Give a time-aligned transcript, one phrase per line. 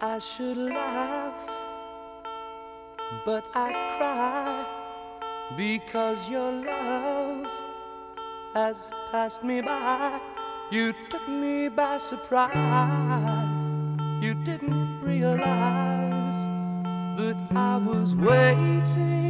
[0.00, 1.44] I should laugh,
[3.26, 4.64] but I cry
[5.56, 7.44] because your love
[8.54, 8.76] has
[9.10, 10.20] passed me by.
[10.70, 13.74] You took me by surprise.
[14.22, 16.46] You didn't realize
[17.16, 19.27] that I was waiting.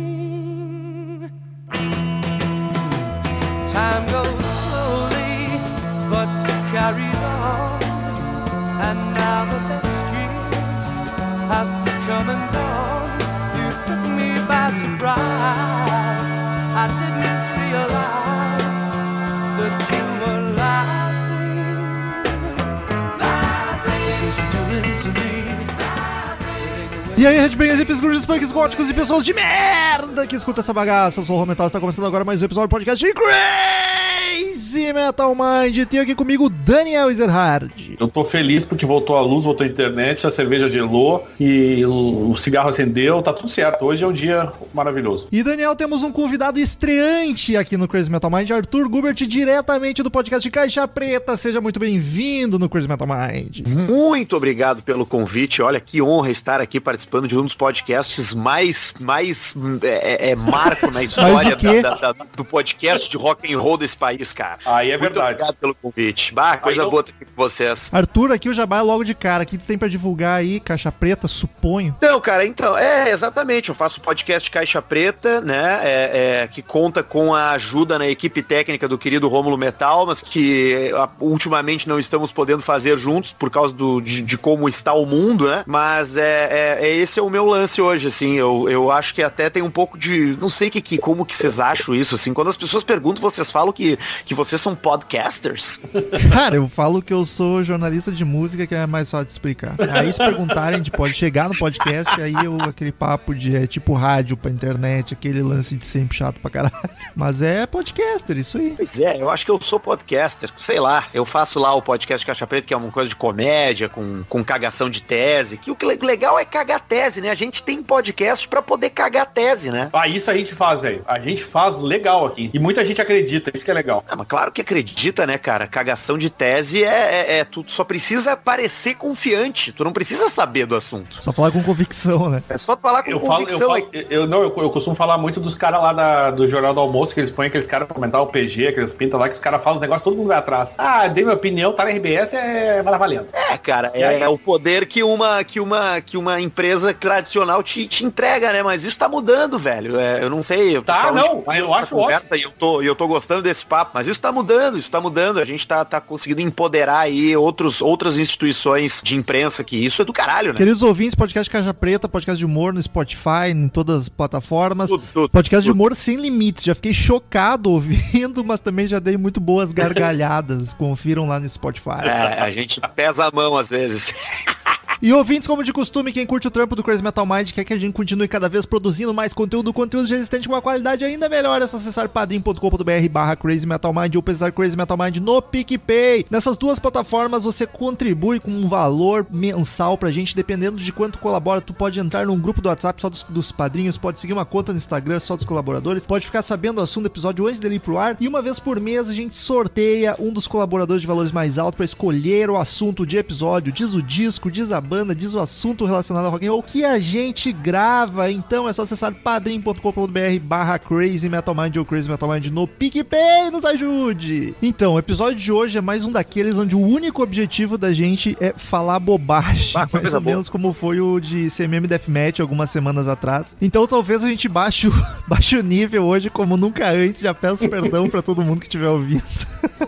[27.18, 31.18] E aí, Redbangers, hippies, grunges, punks, góticos e pessoas de merda que escuta essa bagaça.
[31.18, 35.34] Eu sou o Romental, está começando agora mais um episódio do podcast de Crazy Metal
[35.34, 35.84] Mind.
[35.86, 37.72] Tem aqui comigo Daniel Ezerhard.
[37.98, 42.30] Eu tô feliz porque voltou a luz, voltou a internet, a cerveja gelou e o,
[42.30, 43.84] o cigarro acendeu, tá tudo certo.
[43.84, 45.26] Hoje é um dia maravilhoso.
[45.32, 50.10] E Daniel, temos um convidado estreante aqui no Crazy Metal Mind, Arthur Gubert, diretamente do
[50.10, 51.36] podcast de Caixa Preta.
[51.36, 53.66] Seja muito bem-vindo no Crazy Metal Mind.
[53.66, 55.60] Muito obrigado pelo convite.
[55.60, 60.90] Olha que honra estar aqui participando de um dos podcasts mais, mais é, é, marco
[60.92, 64.58] na história da- da- da- do podcast de rock and roll desse país, cara.
[64.64, 65.32] Aí é Muito verdade.
[65.34, 66.32] obrigado pelo convite.
[66.32, 67.87] Bah, coisa boa estar aqui com vocês.
[67.90, 69.44] Arthur, aqui o Jabá é logo de cara.
[69.44, 70.60] O que tu tem pra divulgar aí?
[70.60, 71.94] Caixa Preta, suponho.
[72.00, 73.68] Não, cara, então, é, exatamente.
[73.70, 75.80] Eu faço podcast Caixa Preta, né?
[75.82, 80.20] é, é, que conta com a ajuda na equipe técnica do querido Rômulo Metal, mas
[80.20, 85.06] que ultimamente não estamos podendo fazer juntos por causa do, de, de como está o
[85.06, 85.64] mundo, né?
[85.66, 88.34] Mas é, é- é- esse é o meu lance hoje, assim.
[88.34, 90.36] Eu, eu acho que até tem um pouco de.
[90.40, 92.34] Não sei que, que, como que vocês acham isso, assim.
[92.34, 95.80] Quando as pessoas perguntam, vocês falam que, que vocês são podcasters?
[96.32, 97.77] Cara, eu falo que eu sou jornalista
[98.12, 99.74] de música, que é mais fácil de explicar.
[99.92, 103.66] Aí se perguntarem, a gente pode chegar no podcast, aí eu, aquele papo de é
[103.66, 106.74] tipo rádio pra internet, aquele lance de sempre chato pra caralho.
[107.14, 108.74] Mas é podcaster, isso aí.
[108.76, 110.50] Pois é, eu acho que eu sou podcaster.
[110.58, 113.88] Sei lá, eu faço lá o podcast Caixa Preta, que é uma coisa de comédia,
[113.88, 115.56] com, com cagação de tese.
[115.58, 117.30] Que o que le- legal é cagar tese, né?
[117.30, 119.90] A gente tem podcast pra poder cagar tese, né?
[119.92, 121.02] Ah, isso a gente faz, velho.
[121.06, 122.50] A gente faz legal aqui.
[122.52, 124.04] E muita gente acredita, isso que é legal.
[124.08, 125.66] Ah, mas claro que acredita, né, cara?
[125.66, 129.72] Cagação de tese é, é, é tu só precisa parecer confiante.
[129.72, 131.22] Tu não precisa saber do assunto.
[131.22, 132.42] Só falar com convicção, né?
[132.48, 133.68] É só falar com Eu falo, eu, convicção.
[133.68, 136.80] falo- eu- não, eu, eu costumo falar muito dos caras lá da- do Jornal do
[136.80, 139.40] Almoço, que eles põem aqueles caras pra comentar o PG, aqueles pintas lá, que os
[139.40, 140.74] caras falam os negócios, todo mundo vai atrás.
[140.78, 143.26] Ah, dei minha opinião, tá na RBS, é valendo.
[143.32, 144.02] É, cara, aí?
[144.02, 148.62] é, o poder que uma, que uma, que uma empresa tradicional te, te entrega, né?
[148.62, 149.98] Mas isso tá mudando, velho.
[149.98, 150.76] É, eu não sei.
[150.76, 153.90] eu Tá, não, demais eu acho conversa E eu tô, eu tô gostando desse papo,
[153.94, 155.38] mas isso tá mudando, isso tá mudando.
[155.38, 160.04] A gente tá, tá conseguindo empoderar aí outros, outras instituições de imprensa que isso é
[160.04, 160.54] do caralho, né?
[160.54, 164.88] Queridos ouvintes, podcast Caixa Preta, podcast de humor no Spotify, em todas as plataformas.
[164.88, 165.76] Tudo, tudo, Podcast de tudo.
[165.76, 166.64] humor sem limites.
[166.64, 170.72] Já fiquei chocado ouvindo, mas também já dei muito boas gargalhadas.
[170.78, 172.04] Confiram lá no Spotify.
[172.04, 174.14] É, a gente pesa a mão às vezes.
[175.00, 177.72] E ouvintes, como de costume, quem curte o trampo do Crazy Metal Mind quer que
[177.72, 181.62] a gente continue cada vez produzindo mais conteúdo, conteúdo resistente com uma qualidade ainda melhor,
[181.62, 186.26] é só acessar padrim.com.br barra Crazy Metal Mind ou pesquisar Crazy Metal Mind no PicPay.
[186.28, 191.60] Nessas duas plataformas você contribui com um valor mensal pra gente, dependendo de quanto colabora,
[191.60, 194.72] tu pode entrar num grupo do WhatsApp só dos, dos padrinhos, pode seguir uma conta
[194.72, 197.80] no Instagram só dos colaboradores, pode ficar sabendo o assunto do episódio antes dele ir
[197.80, 201.30] pro ar, e uma vez por mês a gente sorteia um dos colaboradores de valores
[201.30, 205.34] mais altos pra escolher o assunto de episódio, diz o disco, diz a banda, diz
[205.34, 208.30] o assunto relacionado ao rock and roll que a gente grava.
[208.30, 213.50] Então é só acessar padrim.com.br barra Crazy Metal Mind ou Crazy Metal Mind no PicPay,
[213.52, 214.54] nos ajude!
[214.62, 218.34] Então, o episódio de hoje é mais um daqueles onde o único objetivo da gente
[218.40, 220.32] é falar bobagem, Ah, mais ou boa.
[220.34, 223.56] menos como foi o de CMM Deathmatch algumas semanas atrás.
[223.60, 224.92] Então talvez a gente baixe o,
[225.28, 228.88] baixe o nível hoje como nunca antes, já peço perdão pra todo mundo que estiver
[228.88, 229.22] ouvindo.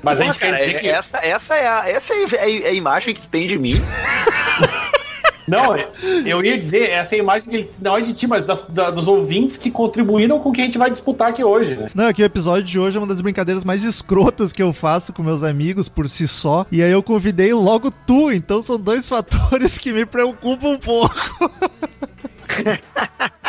[0.02, 0.88] Mas a Pô, gente cara, quer dizer é- que...
[0.88, 3.74] essa, essa é a, essa é a, é a imagem que tu tem de mim.
[5.50, 5.76] Não,
[6.26, 8.91] eu ia dizer, essa é a imagem que não é de ti, mas das- da-
[8.91, 11.88] dos ouvintes que contribuíram com o que a gente vai disputar aqui hoje, né?
[11.94, 14.72] Não, é que o episódio de hoje é uma das brincadeiras mais escrotas que eu
[14.72, 16.64] faço com meus amigos por si só.
[16.70, 21.14] E aí eu convidei logo tu, então são dois fatores que me preocupam um pouco.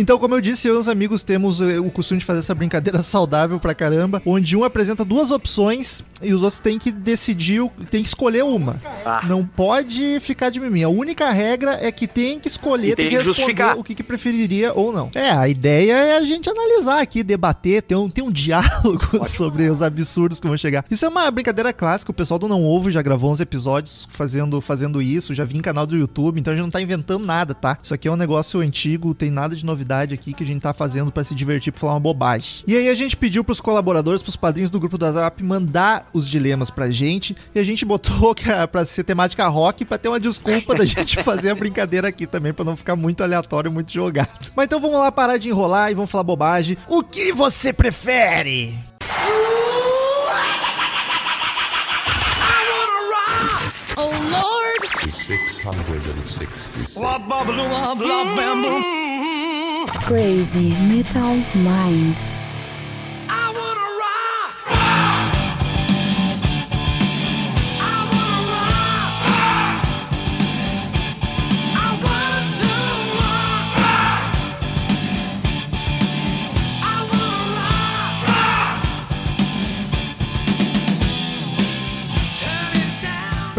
[0.00, 2.54] Então, como eu disse, eu e os amigos temos eh, o costume de fazer essa
[2.54, 7.68] brincadeira saudável pra caramba, onde um apresenta duas opções e os outros têm que decidir,
[7.90, 8.80] têm que escolher uma.
[9.04, 9.22] Ah.
[9.26, 10.84] Não pode ficar de mimimi.
[10.84, 13.76] A única regra é que tem que escolher, E tem tem que que responder justificar.
[13.76, 15.10] o que, que preferiria ou não.
[15.16, 19.68] É, a ideia é a gente analisar aqui, debater, ter um, ter um diálogo sobre
[19.68, 20.84] os absurdos que vão chegar.
[20.88, 24.60] Isso é uma brincadeira clássica, o pessoal do Não Ovo já gravou uns episódios fazendo,
[24.60, 27.52] fazendo isso, já vi em canal do YouTube, então a gente não tá inventando nada,
[27.52, 27.76] tá?
[27.82, 30.72] Isso aqui é um negócio antigo, tem nada de novidade aqui que a gente tá
[30.72, 32.62] fazendo pra se divertir, pra falar uma bobagem.
[32.66, 36.28] E aí a gente pediu pros colaboradores, pros padrinhos do grupo do WhatsApp mandar os
[36.28, 40.20] dilemas pra gente, e a gente botou que pra ser temática rock, pra ter uma
[40.20, 44.52] desculpa da gente fazer a brincadeira aqui também, pra não ficar muito aleatório, muito jogado.
[44.54, 46.76] Mas então vamos lá parar de enrolar e vamos falar bobagem.
[46.88, 48.78] O que você prefere?
[53.96, 54.78] Oh Lord!
[55.26, 56.48] 666.
[60.08, 62.16] Crazy Metal Mind.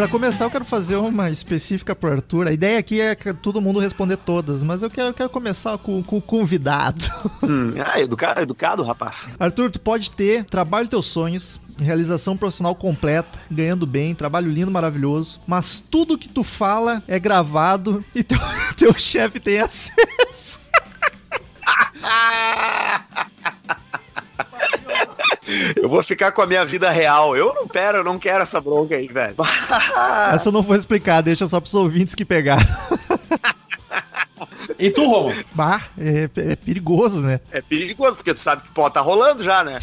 [0.00, 2.48] Pra começar, eu quero fazer uma específica pro Arthur.
[2.48, 5.76] A ideia aqui é que todo mundo responder todas, mas eu quero, eu quero começar
[5.76, 7.04] com, com o convidado.
[7.42, 9.28] Hum, ah, educado, educado, rapaz.
[9.38, 15.38] Arthur, tu pode ter trabalho teus sonhos, realização profissional completa, ganhando bem, trabalho lindo, maravilhoso,
[15.46, 18.38] mas tudo que tu fala é gravado e teu,
[18.78, 20.60] teu chefe tem acesso.
[25.76, 27.36] Eu vou ficar com a minha vida real.
[27.36, 29.36] Eu não quero, eu não quero essa bronca aí, velho.
[30.34, 32.66] Essa eu não vou explicar, deixa só pros ouvintes que pegaram.
[34.78, 35.34] E tu, Romo?
[35.52, 37.40] Bah, é, é perigoso, né?
[37.52, 39.78] É perigoso, porque tu sabe que pô, tá rolando já, né?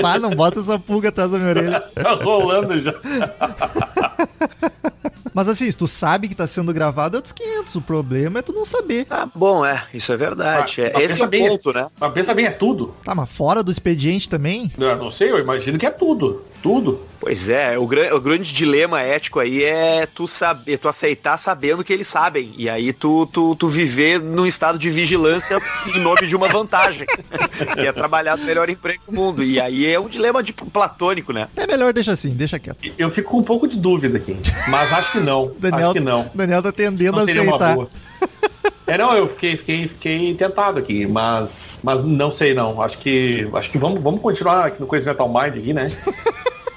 [0.00, 1.80] Bah, não bota essa pulga atrás da minha orelha.
[1.80, 2.94] Tá rolando já.
[5.34, 7.74] Mas assim, se tu sabe que tá sendo gravado, é outros 500.
[7.76, 9.06] O problema é tu não saber.
[9.10, 10.80] Ah, bom, é, isso é verdade.
[10.80, 11.88] Ah, É, mas esse é o bem, ponto, né?
[11.98, 12.94] Mas pensa bem, é tudo.
[13.04, 14.70] Tá, mas fora do expediente também?
[14.78, 16.42] Eu não sei, eu imagino que é tudo.
[16.62, 17.00] Tudo.
[17.18, 21.82] Pois é, o, gran- o grande dilema ético aí é tu saber, tu aceitar sabendo
[21.84, 22.52] que eles sabem.
[22.56, 25.58] E aí tu, tu, tu viver num estado de vigilância
[25.94, 27.06] em nome de uma vantagem.
[27.74, 29.42] que é trabalhar no melhor emprego do mundo.
[29.42, 31.48] E aí é um dilema tipo platônico, né?
[31.56, 32.78] É melhor deixa assim, deixa quieto.
[32.98, 34.36] Eu fico com um pouco de dúvida aqui.
[34.68, 35.52] Mas acho que não.
[35.58, 36.30] Daniel, Acho que não.
[36.34, 37.74] Daniel tá tendendo Não a aceitar.
[37.74, 37.88] boa.
[38.84, 42.82] É, não, eu fiquei, fiquei, fiquei tentado aqui, mas, mas não sei não.
[42.82, 45.90] Acho que, acho que vamos, vamos continuar aqui no Coisa Metal Mind aqui, né?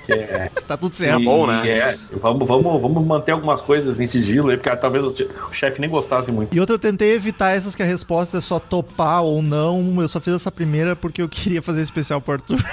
[0.10, 1.22] É, Tá tudo certo.
[1.22, 1.68] e- bom, né?
[1.68, 5.54] é, vamos, vamos, vamos manter algumas coisas em sigilo aí, porque talvez o, che- o
[5.54, 6.56] chefe nem gostasse muito.
[6.56, 10.02] E outra, eu tentei evitar essas que a resposta é só topar ou não.
[10.02, 12.60] Eu só fiz essa primeira porque eu queria fazer especial pro Arthur.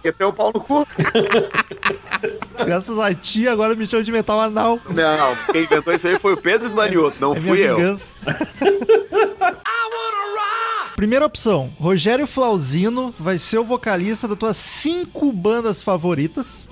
[0.00, 0.86] Porque tem o pau no cu.
[2.64, 4.78] Graças a ti, agora me chama de metal anal.
[4.90, 7.76] Não, quem inventou isso aí foi o Pedro Esmanioto, não É minha fui eu.
[10.98, 16.68] Primeira opção, Rogério Flauzino vai ser o vocalista das tuas cinco bandas favoritas.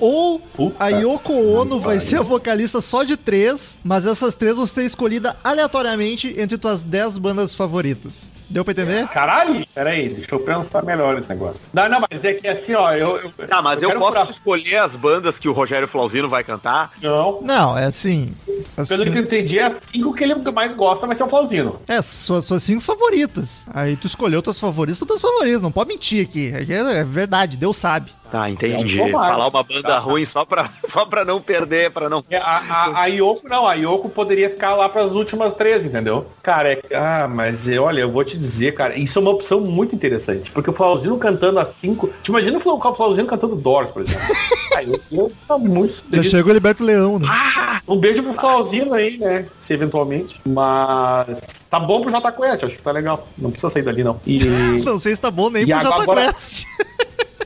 [0.00, 4.56] Ou Puta a Yoko Ono vai ser a vocalista só de três, mas essas três
[4.56, 8.30] vão ser escolhidas aleatoriamente entre tuas dez bandas favoritas.
[8.50, 9.06] Deu pra entender?
[9.08, 9.66] Caralho!
[9.74, 11.62] Peraí, deixa eu pensar melhor esse negócio.
[11.72, 13.16] Não, não, mas é que assim, ó, eu.
[13.18, 16.42] eu Tá, mas eu, quero posso pra- escolher as bandas que o Rogério Flauzino vai
[16.42, 16.92] cantar?
[17.02, 17.40] Não.
[17.42, 18.32] Não, é assim.
[18.76, 21.28] assim Pelo que eu entendi, é as cinco que ele mais gosta vai ser o
[21.28, 21.78] Flauzino.
[21.88, 23.66] é, suas, suas cinco favoritas.
[23.74, 25.62] Aí tu escolheu tuas favoritas, tuas favoritas.
[25.62, 26.54] Não pode mentir aqui.
[26.54, 28.10] Aqui É, é verdade, Deus sabe.
[28.30, 29.00] Tá, entendi.
[29.00, 29.10] É.
[29.10, 29.98] Falar uma banda Tá.
[29.98, 32.22] ruim só pra, só pra não perder, pra não...
[32.28, 36.26] É, A, a, a Yoko não, a Yoko poderia ficar lá pras últimas três, entendeu?
[36.42, 39.60] Cara, é, ah, mas é, olha, eu vou te dizer, cara, isso é uma opção
[39.60, 43.56] muito interessante, porque o Flauzino cantando as cinco, te imagina o Fla- o Flauzino cantando
[43.56, 44.22] Doors, por exemplo.
[44.76, 46.26] Aí eu, eu tá muito Já feliz.
[46.30, 47.26] chegou o Liberto Leão, né?
[47.88, 49.46] Um beijo pro Flauzino aí, né?
[49.60, 50.40] Se eventualmente.
[50.46, 53.26] Mas tá bom pro Jota Quest, acho que tá legal.
[53.36, 54.20] Não precisa sair dali, não.
[54.26, 54.44] E.
[54.84, 56.64] Não sei se tá bom nem E pro Jota agora- Quest.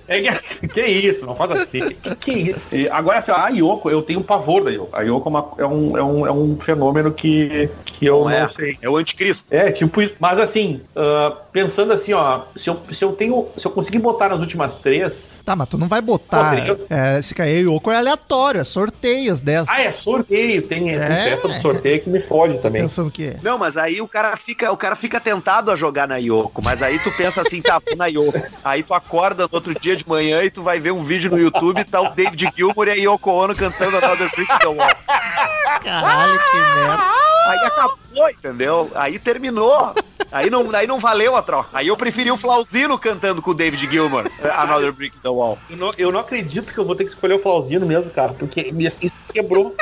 [0.08, 1.80] É que, que isso, não faz assim.
[2.02, 2.74] Que, que isso?
[2.74, 4.94] E agora, assim, a Yoko, eu tenho pavor da Yoko.
[4.96, 8.24] A Yoko é, uma- é um, é, um, é um fenômeno que, que eu Não
[8.24, 8.78] não, é, sei.
[8.80, 9.46] é o anticristo.
[9.50, 10.16] É, tipo isso.
[10.18, 13.46] Mas assim, ah, pensando assim, ó, se eu, se eu tenho.
[13.56, 15.31] Se eu conseguir botar nas últimas três.
[15.44, 16.50] Tá, mas tu não vai botar.
[16.50, 16.78] Poderia.
[16.88, 19.68] É, esse Kaei Yoko é aleatório, é sorteio as 10.
[19.68, 21.30] Ah, é sorteio, tem, tem É.
[21.30, 22.82] peça do sorteio que me fode também.
[22.82, 23.36] Pensando que.
[23.42, 26.82] Não, mas aí o cara fica, o cara fica tentado a jogar na Yoko, mas
[26.82, 28.40] aí tu pensa assim, tá, na Yoko.
[28.64, 31.38] Aí tu acorda no outro dia de manhã e tu vai ver um vídeo no
[31.38, 34.66] YouTube e tá o David Gilmour e a Yoko Ono cantando Another Brick in the
[34.68, 34.88] Wall.
[35.82, 37.02] Caralho, que merda.
[37.48, 37.98] Aí acabou,
[38.30, 38.90] entendeu?
[38.94, 39.94] Aí terminou.
[40.30, 41.68] Aí não, aí não valeu a troca.
[41.72, 44.24] Aí eu preferi o Flauzino cantando com o David Gilmour.
[44.56, 45.58] Another Brick in the Wall.
[45.68, 48.32] Eu não, eu não acredito que eu vou ter que escolher o Flauzino mesmo, cara,
[48.32, 48.98] porque me- isso
[49.32, 49.74] quebrou.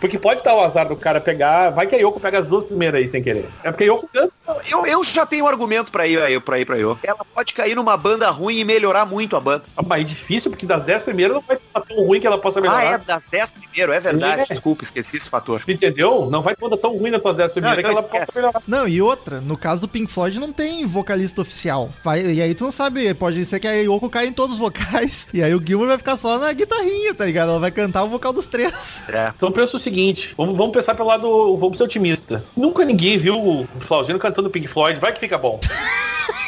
[0.00, 1.70] Porque pode dar o azar do cara pegar.
[1.70, 3.48] Vai que a Yoko pega as duas primeiras aí sem querer.
[3.62, 4.32] É porque a Yoko canta.
[4.70, 6.98] Eu, eu já tenho um argumento pra ir aí, pra ir pra eu.
[7.02, 9.64] Ela pode cair numa banda ruim e melhorar muito a banda.
[9.86, 12.60] Mas é difícil, porque das 10 primeiras não vai estar tão ruim que ela possa
[12.60, 12.80] melhorar.
[12.80, 14.42] Ah, é das 10 primeiro, é verdade.
[14.42, 14.44] É.
[14.46, 15.62] Desculpa, esqueci esse fator.
[15.66, 16.28] Entendeu?
[16.30, 18.62] Não vai ter banda tão ruim nas tuas 10 primeiras Não, ela melhorar.
[18.66, 21.90] Não, e outra, no caso do Pink Floyd não tem vocalista oficial.
[22.02, 24.60] Vai, e aí tu não sabe, pode ser que a Yoko caia em todos os
[24.60, 25.28] vocais.
[25.36, 27.50] E aí o Gilmour vai ficar só na guitarrinha, tá ligado?
[27.50, 29.02] Ela vai cantar o vocal dos três.
[29.08, 29.32] É.
[29.36, 32.42] Então pensa o seguinte, vamos, vamos pensar pelo lado, vamos ser otimista.
[32.56, 35.60] Nunca ninguém viu o Flauzino cantando Pink Floyd, vai que fica bom.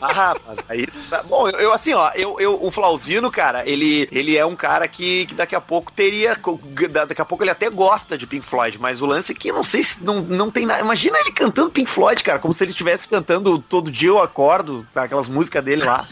[0.00, 0.86] Ah, rapaz, aí.
[1.08, 4.56] tá- Bom, eu, eu, assim, ó, eu, eu, o Flauzino, cara, ele, ele é um
[4.56, 6.36] cara que, que daqui a pouco teria.
[7.06, 9.62] Daqui a pouco ele até gosta de Pink Floyd, mas o lance é que não
[9.62, 10.80] sei se não, não tem nada.
[10.80, 14.86] Imagina ele cantando Pink Floyd, cara, como se ele estivesse cantando todo dia eu acordo,
[14.94, 16.06] tá, aquelas músicas dele lá.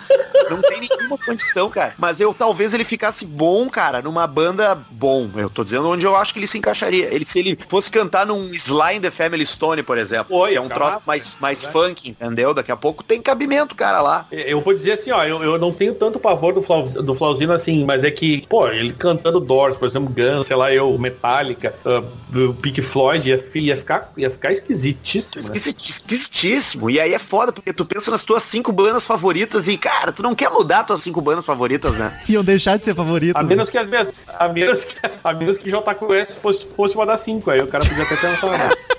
[0.51, 1.95] Não tem nenhuma condição, cara.
[1.99, 5.29] Mas eu talvez ele ficasse bom, cara, numa banda bom.
[5.37, 7.13] Eu tô dizendo onde eu acho que ele se encaixaria.
[7.13, 10.57] Ele, se ele fosse cantar num Sly in the Family Stone, por exemplo, Oi, que
[10.57, 11.89] é um troço mais, mais verdade.
[11.89, 12.55] funk, entendeu?
[12.55, 14.27] Daqui a pouco tem cabimento, cara, lá.
[14.33, 17.53] Eu vou dizer assim, ó, eu, eu não tenho tanto pavor do, Flauz, do Flauzino
[17.53, 21.73] assim, mas é que, pô, ele cantando Doors, por exemplo, Guns, sei lá, eu, Metallica,
[21.87, 25.53] uh, o Pink Floyd, ia, ia, ficar, ia ficar esquisitíssimo, né?
[25.55, 26.91] Esquisit- Esquisitíssimo.
[26.91, 30.23] E aí é foda, porque tu pensa nas tuas cinco bandas favoritas e, cara, tu
[30.23, 32.13] não quer mudar tuas cinco bandas favoritas, né?
[32.29, 33.37] Iam deixar de ser favoritos.
[33.37, 33.49] A né?
[33.49, 37.21] menos que as minhas, a menos que, a menos que JQS fosse, fosse uma das
[37.21, 38.69] cinco, aí o cara podia até pensar, né?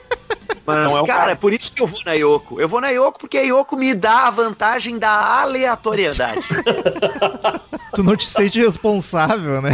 [0.74, 2.60] Mas, Não é o cara, é por isso que eu vou na Yoko.
[2.60, 6.42] Eu vou na Yoko porque a Yoko me dá a vantagem da aleatoriedade.
[7.96, 9.72] Tu não te sente responsável, né?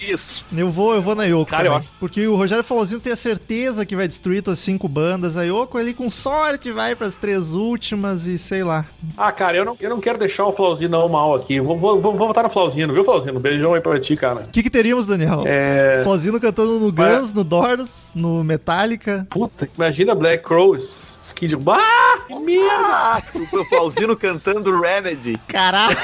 [0.00, 0.44] Isso.
[0.56, 1.50] Eu vou, eu vou na Yoko.
[1.50, 1.88] Cara, também.
[2.00, 5.36] Porque o Rogério Flauzino tem a certeza que vai destruir tuas cinco bandas.
[5.36, 8.84] A Yoko, ele com sorte vai pras três últimas e sei lá.
[9.16, 11.60] Ah, cara, eu não, eu não quero deixar o Flauzino não mal aqui.
[11.60, 13.40] Vou, vou, vou, vou votar no Flauzino, viu, Flauzino?
[13.40, 14.42] Beijão aí pra ti, cara.
[14.42, 15.42] O que, que teríamos, Daniel?
[15.46, 16.00] É.
[16.04, 19.26] Flauzino cantando no Guns, no Doors, no Metallica.
[19.30, 21.56] Puta, imagina Black Crows, Skid.
[21.66, 22.64] Ah, que merda!
[22.70, 23.22] Ah,
[23.52, 25.38] o Flauzino cantando Remedy.
[25.48, 25.94] Caraca!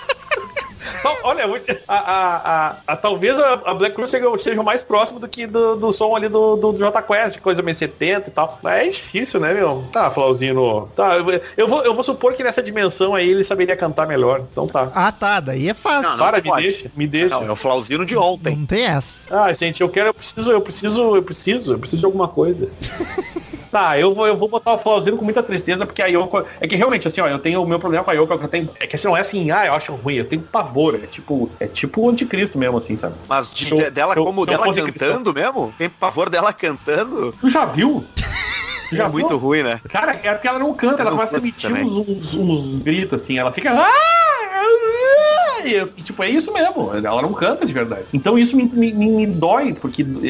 [1.01, 1.45] Então, olha,
[1.87, 2.35] a, a,
[2.69, 6.15] a, a- talvez a, a Black Cruz seja, mais próximo do que do, do som
[6.15, 8.59] ali do, do, do J Quest, coisa meio 70 e tal.
[8.61, 9.83] Mas é difícil, né, meu?
[9.91, 10.87] Tá, Flauzino.
[10.95, 11.25] Tá, eu,
[11.57, 14.43] eu vou, eu vou supor que nessa dimensão aí ele saberia cantar melhor.
[14.51, 14.89] Então tá.
[14.93, 15.39] Ah, tá.
[15.39, 16.11] Daí é fácil.
[16.11, 16.63] Não, Para, me pode.
[16.67, 17.35] deixa, me deixa.
[17.39, 18.55] Não, é o Flauzino de ontem.
[18.55, 19.21] Não tem essa.
[19.31, 22.69] Ah, gente, eu quero, eu preciso, eu preciso, eu preciso, eu preciso de alguma coisa.
[23.71, 26.45] Tá, eu vou, eu vou botar o Flauzino com muita tristeza, porque a Yoko.
[26.59, 28.43] É que realmente, assim, ó, eu tenho o meu problema com a Yoko, é que
[28.43, 28.69] eu tenho.
[28.79, 30.95] É que assim, não é assim, ah, eu acho ruim, eu tenho pavor.
[31.01, 33.15] É tipo, é tipo o anticristo mesmo, assim, sabe?
[33.29, 35.73] Mas de- eu- dela eu- como dela cantando mesmo?
[35.77, 37.33] Tem pavor dela cantando?
[37.39, 38.03] Tu já viu?
[38.89, 39.79] Tu É muito ruim, né?
[39.89, 42.81] Cara, é porque ela não canta, ela Eu não começa a emitir uns, uns, uns
[42.83, 43.71] gritos assim, ela fica.
[43.71, 46.91] "Ah, ah", E, e, tipo, é isso mesmo.
[46.95, 48.03] Ela não canta de verdade.
[48.13, 50.27] Então isso me, me, me- dói, porque é,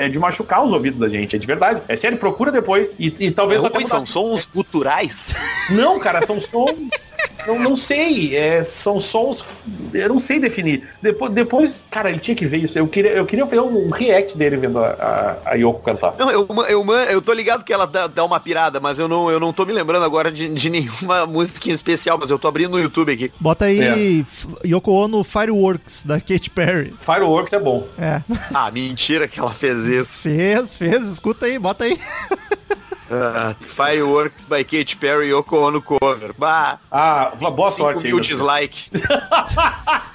[0.00, 1.82] é- é de machucar os ouvidos da gente, é de verdade.
[1.88, 2.94] É sério, procura depois.
[2.98, 5.34] E, e talvez É até são sons guturais.
[5.70, 6.68] Não, cara, são sons.
[7.46, 8.36] Não, não sei.
[8.36, 9.44] É, são sons.
[9.94, 10.86] Eu não sei definir.
[11.00, 12.78] Depois, depois, cara, ele tinha que ver isso.
[12.78, 14.88] Eu queria, eu queria ver um react dele vendo a,
[15.44, 16.14] a, a Yoko cantar.
[16.18, 19.30] Não, eu, eu, eu tô ligado que ela dá, dá uma pirada, mas eu não,
[19.30, 22.48] eu não tô me lembrando agora de, de nenhuma música em especial, mas eu tô
[22.48, 23.32] abrindo no YouTube aqui.
[23.40, 24.24] Bota aí
[24.62, 24.68] É.
[24.68, 26.94] Yoko Ono Fireworks, da Katy Perry.
[27.00, 27.86] Fireworks é bom.
[27.98, 28.20] É.
[28.52, 30.20] Ah, mentira que ela fez isso.
[30.20, 31.08] Fez, fez.
[31.08, 31.98] Escuta aí, bota aí.
[33.10, 36.32] Ah, Fireworks by Katy Perry Yoko Ono cover.
[36.36, 38.90] Bah, Ah, boa cinco sorte mil dislike.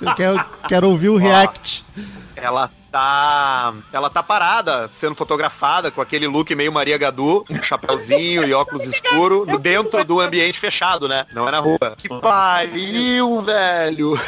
[0.02, 1.84] Eu quero, quero ouvir o react.
[2.36, 3.74] Ela tá.
[3.92, 8.86] Ela tá parada, sendo fotografada com aquele look meio Maria Gadu, um chapéuzinho e óculos
[8.86, 11.26] escuro, no- dentro do ambiente fechado, né?
[11.34, 11.96] Não é na rua.
[11.98, 14.20] Que pariu, velho!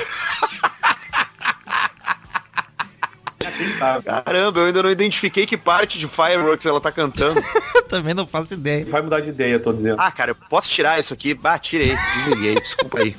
[4.04, 7.40] Caramba, eu ainda não identifiquei que parte de Fireworks ela tá cantando.
[7.90, 8.86] Também não faço ideia.
[8.86, 9.98] Vai mudar de ideia, tô dizendo.
[10.00, 11.34] Ah, cara, eu posso tirar isso aqui?
[11.34, 13.16] Bah, tirei, desliguei, desculpa aí.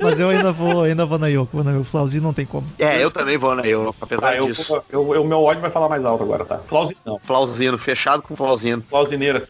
[0.00, 1.50] Mas eu ainda vou, ainda vou na Yoko.
[1.52, 1.84] Vou na Yoko.
[1.84, 2.66] Flauzinho não tem como.
[2.78, 4.82] É, eu também vou na eu, apesar Ah, eu, disso.
[4.90, 6.58] eu, eu- o meu ódio vai falar mais alto agora, tá?
[6.58, 7.20] Flauzino, não.
[7.22, 8.82] Flauzino, fechado com Flauzino.
[8.88, 9.46] Flauzineira.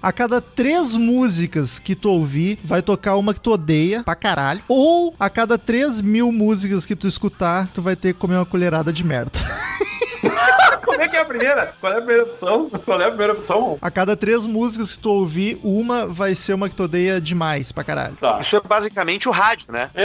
[0.00, 4.62] A cada três músicas que tu ouvir, vai tocar uma que tu odeia pra caralho.
[4.68, 8.46] Ou a cada três mil músicas que tu escutar, tu vai ter que comer uma
[8.46, 9.32] colherada de merda.
[10.84, 11.72] Como é que é a primeira?
[11.80, 12.70] Qual é a primeira opção?
[12.84, 13.78] Qual é a primeira opção?
[13.80, 17.70] A cada três músicas que tu ouvir, uma vai ser uma que tu odeia demais
[17.72, 18.16] pra caralho.
[18.16, 18.38] Tá.
[18.40, 19.90] Isso é basicamente o rádio, né?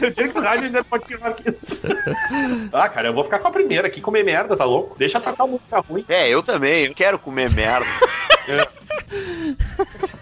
[0.00, 1.82] Eu diria que o rádio ainda pode pior que isso.
[2.72, 4.96] ah, cara, eu vou ficar com a primeira aqui, comer merda, tá louco?
[4.96, 6.04] Deixa tocar música ruim.
[6.08, 7.84] É, eu também, eu quero comer merda.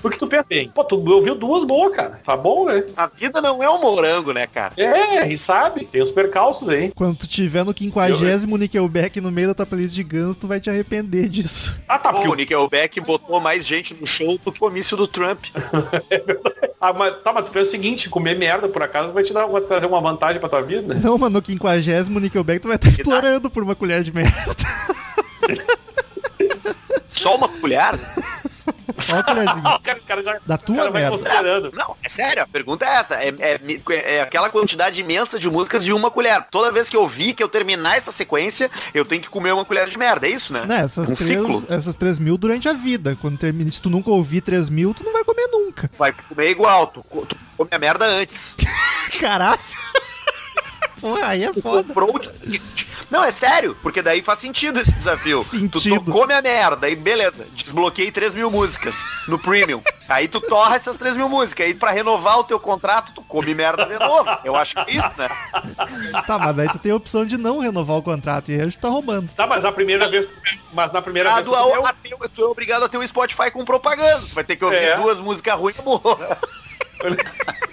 [0.07, 2.21] Porque tu pensa bem, pô, tu ouviu duas boas, cara.
[2.25, 2.85] Tá bom, né?
[2.97, 4.73] A vida não é um morango, né, cara?
[4.77, 6.93] É, e sabe, tem os percalços aí.
[6.95, 10.61] Quando tu tiver no quinquagésimo Nickelback no meio da tua playlist de Guns, tu vai
[10.61, 11.75] te arrepender disso.
[11.89, 14.97] Ah, tá, Pô, porque o Nickelback botou mais gente no show do que o comício
[14.97, 15.47] do Trump.
[16.79, 19.47] Ah, mas, tá, mas tu pensa o seguinte, comer merda por acaso vai te dar
[19.47, 20.95] vai trazer uma vantagem pra tua vida?
[20.95, 24.55] Não, mano, no quinquagésimo Nickelback tu vai estar explorando por uma colher de merda.
[27.09, 27.99] Só uma colher?
[28.99, 29.75] Só uma colherzinha.
[29.75, 31.73] O cara, o cara já, Da o tua cara considerando.
[31.75, 33.15] Não, é sério, a pergunta é essa.
[33.17, 33.61] É, é-
[34.17, 36.43] é aquela quantidade imensa de músicas de uma colher.
[36.51, 39.65] Toda vez que eu vi que eu terminar essa sequência, eu tenho que comer uma
[39.65, 40.65] colher de merda, é isso, né?
[40.67, 41.65] Né, essas, um três, ciclo.
[41.69, 43.17] essas três mil durante a vida.
[43.21, 45.91] Quando termina, se tu nunca ouvir três mil, tu não vai comer nunca.
[45.97, 48.55] Vai comer igual, tu, tu come a merda antes.
[49.21, 49.59] Caralho.
[51.25, 51.85] Aí é Tu foda.
[51.85, 52.21] comprou.
[53.11, 55.39] Não, é sério, porque daí faz sentido esse desafio.
[55.39, 56.01] Tu, Sentido.
[56.05, 58.97] tu come a merda e beleza, desbloqueei 3 mil músicas
[59.29, 59.81] no Premium.
[60.09, 61.67] Aí tu torra essas 3 mil músicas.
[61.67, 64.29] Aí pra renovar o teu contrato, tu come merda de novo.
[64.43, 65.29] Eu acho que é isso, né?
[66.27, 68.51] Tá, mas daí tu tem a opção de não renovar o contrato.
[68.51, 69.29] E aí a gente tá roubando.
[69.37, 70.29] Tá, mas a primeira vez.
[70.73, 71.47] Mas na primeira Ah, vez.
[71.47, 74.23] do, tu a, teu- tu é obrigado a ter um Spotify com propaganda.
[74.27, 74.97] Tu vai ter que ouvir É.
[74.97, 76.39] duas músicas ruins, morra.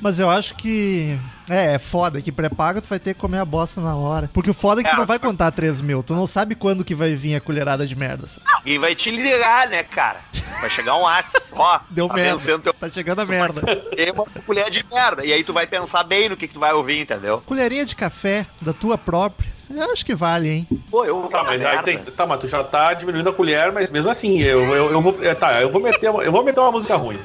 [0.00, 1.16] Mas eu acho que.
[1.48, 4.30] É, é foda que pré-paga tu vai ter que comer a bosta na hora.
[4.32, 4.98] Porque o foda é que tu É.
[4.98, 6.02] não vai contar 3 mil.
[6.02, 8.26] Tu não sabe quando que vai vir a colherada de merda.
[8.54, 10.20] Alguém vai te ligar, né, cara?
[10.60, 11.80] Vai chegar um WhatsApp, ó.
[11.90, 12.58] Deu tá merda.
[12.60, 13.62] teu Tá chegando a merda.
[13.96, 15.24] tema uma colher de merda.
[15.24, 17.42] E aí tu vai pensar bem no que, que tu vai ouvir, entendeu?
[17.44, 19.50] Colherinha de café da tua própria.
[19.68, 20.68] Eu acho que vale, hein?
[20.90, 21.98] Pô, eu Tá, mas aí tem.
[21.98, 25.16] Tá, mas tu já tá diminuindo a colher, mas mesmo assim, eu, eu, eu vou.
[25.24, 27.18] é, Tá, eu vou meter uma, eu vou meter uma música ruim.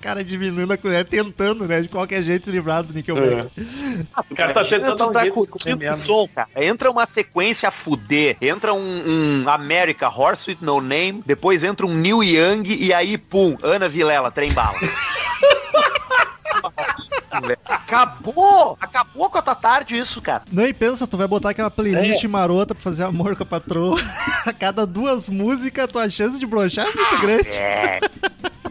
[0.00, 1.82] Cara diminuindo a colher, tentando, né?
[1.82, 3.50] De qualquer jeito se livrar do Nickelback.
[4.30, 6.48] O cara tá tentando dar de curtindo o som, cara.
[6.56, 11.86] Entra uma sequência a fuder, entra um, um America Horse with No Name, depois entra
[11.86, 14.78] um Neil Young e aí, pum, Ana Vilela, trem bala.
[17.64, 18.76] Acabou!
[18.80, 20.42] Acabou com a tua tarde isso, cara.
[20.50, 24.00] Não, e pensa, tu vai botar aquela playlist marota pra fazer amor com a patroa.
[24.46, 27.58] a cada duas músicas, tua chance de broxar é muito grande.
[27.58, 28.00] É.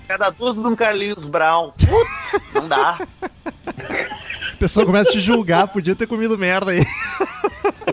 [0.10, 1.70] Cada duas de um Carlinhos Brown.
[1.78, 2.98] Putz, não dá.
[2.98, 6.84] A pessoa começa a te julgar, podia ter comido merda aí.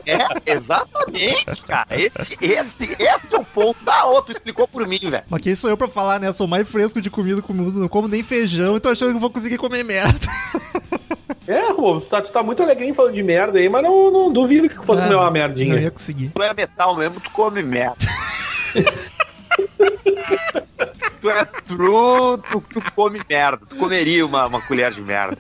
[0.07, 1.89] É, exatamente, cara.
[1.91, 4.33] Esse, esse, esse é o ponto da outra.
[4.33, 5.25] Explicou por mim, velho.
[5.29, 6.33] Mas quem sou eu pra falar, né?
[6.33, 9.21] Sou mais fresco de comida, como- não como nem feijão e tô achando que eu
[9.21, 10.19] vou conseguir comer merda.
[11.47, 14.33] É, pô, tu tá, tu tá muito alegre falando de merda aí, mas não, não
[14.33, 15.75] duvido que fosse comer uma merdinha.
[15.75, 16.31] Não ia conseguir.
[16.35, 17.95] Tu é metal mesmo, tu come merda.
[21.21, 23.65] tu é true, tu, tu come merda.
[23.67, 25.39] Tu comeria uma, uma colher de merda.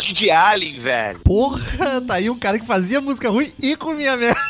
[0.00, 1.20] Didi Allen, velho.
[1.20, 4.40] Porra, tá aí um cara que fazia música ruim e comia merda.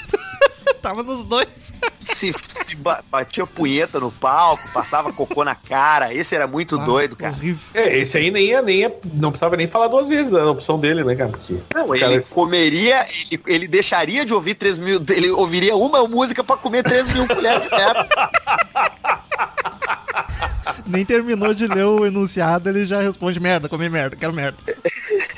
[0.87, 1.73] Tava nos dois.
[2.01, 2.33] Se,
[2.65, 6.15] se ba- batia punheta no palco, passava cocô na cara.
[6.15, 7.33] Esse era muito doido, cara.
[7.35, 7.59] Horrível.
[7.75, 10.79] É, esse aí nem ia, nem ia, não precisava nem falar duas vezes da opção
[10.79, 11.31] dele, né, cara?
[11.31, 16.07] Porque, Não, ele cara, comeria, ele, ele deixaria de ouvir 3 mil, ele ouviria uma
[16.07, 18.09] música pra comer 3 mil colheres de merda.
[20.87, 24.57] Nem terminou de ler o enunciado, ele já responde merda, comer merda, quero merda.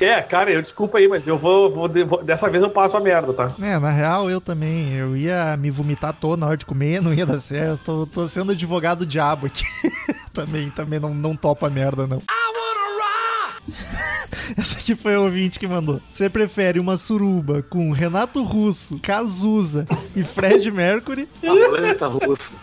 [0.01, 3.01] É, cara, eu desculpa aí, mas eu vou, vou, vou- dessa vez eu passo a
[3.01, 3.51] merda, tá?
[3.61, 4.93] É, na real eu também.
[4.95, 7.81] Eu ia me vomitar todo na hora de comer, não ia dar certo.
[7.85, 9.65] Tô, tô sendo advogado diabo aqui.
[10.33, 12.23] também, também não, não topa merda, não.
[14.57, 16.01] Essa aqui foi o ouvinte que mandou.
[16.09, 21.29] Você prefere uma suruba com Renato Russo, Cazuza e Fred Mercury?
[21.45, 22.55] A roleta russa.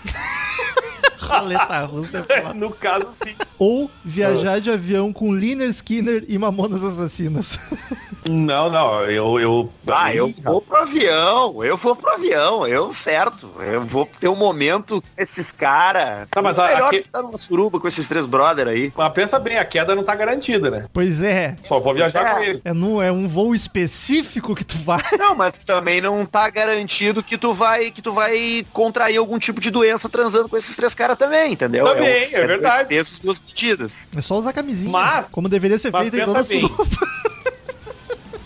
[1.39, 2.53] Roleta russa é foda.
[2.53, 3.35] No caso, sim.
[3.57, 7.57] Ou viajar de avião com Liner Skinner e Mamonas Assassinas?
[8.27, 9.39] Não, não, eu.
[9.39, 13.47] eu Ah, eu vou pro avião, eu vou pro avião, eu certo.
[13.59, 16.27] Eu vou ter um momento com esses caras.
[16.31, 18.91] Tá, mas a- melhor aqui- que tá numa suruba com esses três brother aí.
[18.97, 20.85] Mas pensa bem, a queda não tá garantida, né?
[20.91, 21.55] pois é.
[21.65, 22.33] Só vou viajar É.
[22.33, 22.61] com ele.
[22.65, 25.03] É, no, é um voo específico que tu vai.
[25.19, 29.61] Não, mas também não tá garantido que tu vai que tu vai contrair algum tipo
[29.61, 31.85] de doença transando com esses três caras também, entendeu?
[31.85, 32.89] Também, um- é dois verdade.
[32.89, 34.07] pesos, duas medidas.
[34.15, 34.91] É só usar camisinha.
[34.91, 36.69] Mas- como deveria ser feito em toda bem.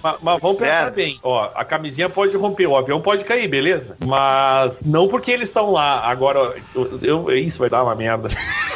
[0.02, 0.94] Mas, mas vamos pensar Sério?
[0.94, 1.20] bem.
[1.22, 3.98] Ó, a camisinha pode romper, o avião pode cair, beleza?
[4.06, 6.00] Mas não porque eles estão lá.
[6.06, 8.30] Agora, eu, eu- isso vai dar uma merda.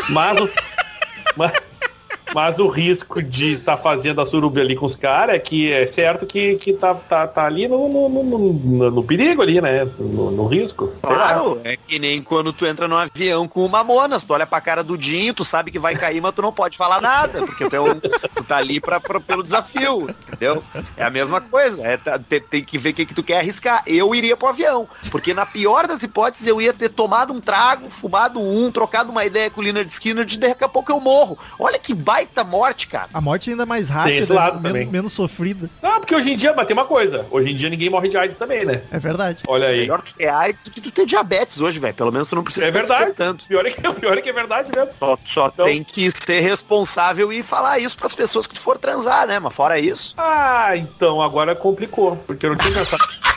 [0.10, 0.50] Mas o.
[1.38, 1.54] mas,
[2.34, 5.86] mas o risco de estar fazendo a suruba ali com os caras é que é
[5.88, 9.86] certo que, que tá, tá, tá ali no, no, no, no- perigo ali, né?
[10.00, 10.92] No, no risco.
[11.02, 14.62] Claro, é que nem quando tu entra num avião com o Mamonas, tu olha pra
[14.62, 17.70] cara do Dinho, tu sabe que vai cair, mas tu não pode falar nada, porque
[17.70, 20.08] tu, é um- tu tá ali pra, pra- pelo desafio.
[20.28, 20.64] Entendeu?
[20.98, 21.82] É a mesma coisa.
[21.86, 23.84] É, tá- tem, tem que ver o que, que tu quer arriscar.
[23.86, 24.88] Eu iria pro avião.
[25.12, 29.26] Porque na pior das hipóteses, eu ia ter tomado um trago, fumado um, trocado uma
[29.26, 31.38] ideia com o Leonard Skinner e daqui a pouco eu morro.
[31.60, 33.10] Olha que baita morte, cara.
[33.14, 34.88] A morte ainda mais Tem rápida, esse lado men- também.
[34.88, 35.70] menos sofrida.
[35.82, 37.26] Ah, porque hoje em dia, mas tem uma coisa.
[37.32, 38.82] Hoje em dia ninguém morre de AIDS também, né?
[38.92, 39.40] É verdade.
[39.48, 39.82] Olha aí.
[39.82, 41.94] Melhor tu ter AIDS do que tu ter diabetes hoje, velho.
[41.94, 43.06] Pelo menos tu não precisa É verdade.
[43.06, 43.44] despertando.
[43.48, 44.92] Pior é que, pior é que é verdade mesmo.
[45.00, 48.78] Só, só Então- tem que ser responsável e falar isso pras pessoas que tu for
[48.78, 49.40] transar, né?
[49.40, 50.14] Mas fora isso.
[50.18, 52.16] Ah, então agora complicou.
[52.28, 53.04] Porque eu não tinha pensado.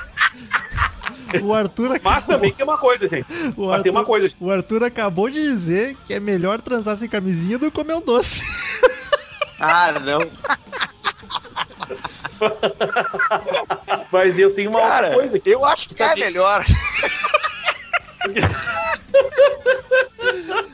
[1.42, 3.26] O Arthur Mas acabou, também tem uma coisa, gente.
[3.56, 4.34] o Mas tem uma Arthur, coisa.
[4.40, 8.00] o Arthur acabou de dizer que é melhor transar sem camisinha do que comer um
[8.02, 8.42] doce.
[9.58, 10.18] Ah, não.
[14.12, 15.40] Mas eu tenho uma Cara, outra coisa.
[15.46, 16.62] eu acho que é melhor.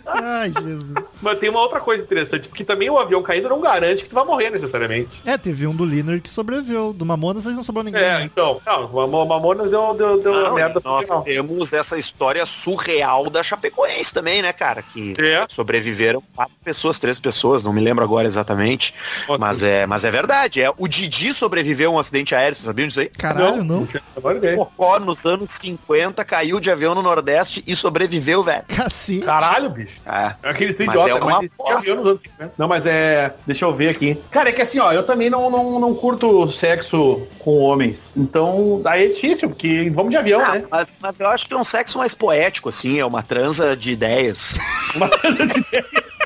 [0.06, 0.94] Ai, Jesus.
[1.20, 4.14] Mas tem uma outra coisa interessante, porque também o avião caído não garante que tu
[4.14, 5.22] vai morrer necessariamente.
[5.24, 6.92] É, teve um do Liner que sobreviveu.
[6.92, 8.02] Do Mamonas aí não sobrou ninguém.
[8.02, 8.22] É, né?
[8.24, 8.60] então.
[8.64, 11.22] Não, o Mamonas deu, deu, deu Não, merda nós final.
[11.22, 14.82] temos essa história surreal da Chapecoense também, né, cara?
[14.82, 15.44] Que É.
[15.48, 18.94] sobreviveram quatro pessoas, três pessoas, não me lembro agora exatamente.
[19.28, 19.38] Nossa.
[19.40, 20.60] Mas é, mas é verdade.
[20.60, 23.08] É, o Didi sobreviveu a um acidente aéreo, vocês sabiam disso aí?
[23.08, 23.86] Caralho, não.
[24.16, 24.56] a menor ideia.
[24.56, 28.62] Mocó, nos anos 50, caiu de avião no Nordeste e sobreviveu, velho.
[28.68, 29.26] Cacete.
[29.26, 29.96] Caralho, bicho.
[30.06, 30.34] É.
[30.44, 32.52] Aquele Mas idiota, é mas, avião nos anos 50.
[32.56, 33.34] Não, mas é.
[33.44, 34.16] Deixa eu ver aqui.
[34.30, 38.12] Cara, é que assim, ó, eu também não, não, não curto sexo com homens.
[38.16, 40.64] Então, daí é difícil, porque vamos de avião, Ah, né?
[40.70, 43.92] mas, mas eu acho que é um sexo mais poético, assim, é uma transa de
[43.92, 44.54] ideias.
[44.94, 45.64] Uma coisa de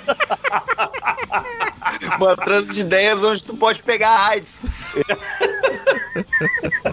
[2.19, 4.62] uma transa de ideias onde tu pode pegar AIDS.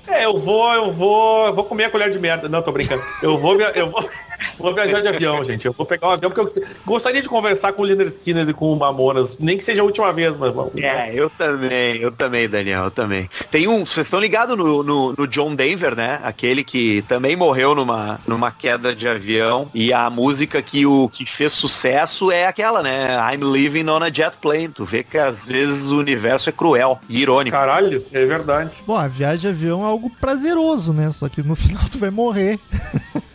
[0.08, 2.50] É, eu vou, eu vou, eu vou comer a colher de merda.
[2.50, 3.02] Não, tô brincando.
[3.22, 4.10] Eu vou, eu vou,
[4.58, 5.66] vou viajar de avião, gente.
[5.66, 8.54] Eu vou pegar um avião porque eu gostaria de conversar com o Liner Skinner e
[8.54, 10.76] com o Mamonas, nem que seja a última vez, mas vamos.
[10.76, 13.30] É, eu também, eu também, Daniel, eu também.
[13.52, 16.20] Tem um, vocês estão ligados no, no, no John Denver, né?
[16.24, 19.70] Aquele que também morreu numa, numa queda de avião.
[19.74, 23.18] E a música que, o, que fez sucesso é aquela, né?
[23.32, 24.70] I'm living on a jet plane.
[24.70, 27.56] Tu vê que às vezes o universo é cruel e irônico.
[27.56, 28.72] Caralho, é verdade.
[28.86, 31.12] Bom, a viagem de avião é algo prazeroso, né?
[31.12, 32.60] Só que no final tu vai morrer.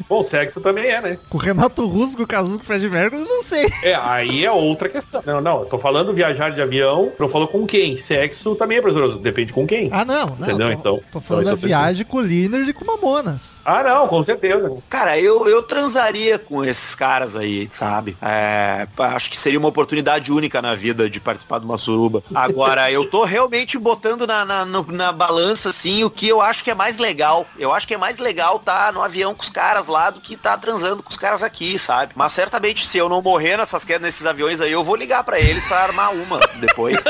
[0.08, 1.18] Bom, sexo também é, né?
[1.28, 3.68] Com o Renato Russo, com o Cazuza, com o Fred Mercury, não sei.
[3.82, 5.22] É, aí é outra questão.
[5.26, 7.96] Não, não, eu tô falando viajar de avião, eu falo com quem?
[7.98, 9.88] Sexo também é prazeroso, depende com quem.
[9.92, 10.26] Ah, não.
[10.38, 11.00] não Entendeu, tô, então?
[11.12, 13.60] Tô falando Então, da eu viagem com o Liner e com o Mamonas.
[13.64, 14.76] Ah, não, com certeza.
[14.88, 18.16] Cara, eu, eu transaria com esses caras aí, sabe?
[18.22, 22.22] É, acho que seria uma oportunidade única na vida de participar de uma suruba.
[22.34, 26.64] Agora, eu tô realmente botando na, na, no- na balança, assim, o que eu acho
[26.64, 27.46] que é mais legal.
[27.58, 30.36] Eu acho que é mais legal tá no avião com os caras lá do que
[30.36, 32.12] tá transando com os caras aqui, sabe?
[32.14, 35.38] Mas certamente, se eu não morrer nessas quedas, nesses aviões aí, eu vou ligar pra
[35.38, 36.98] eles pra armar uma depois.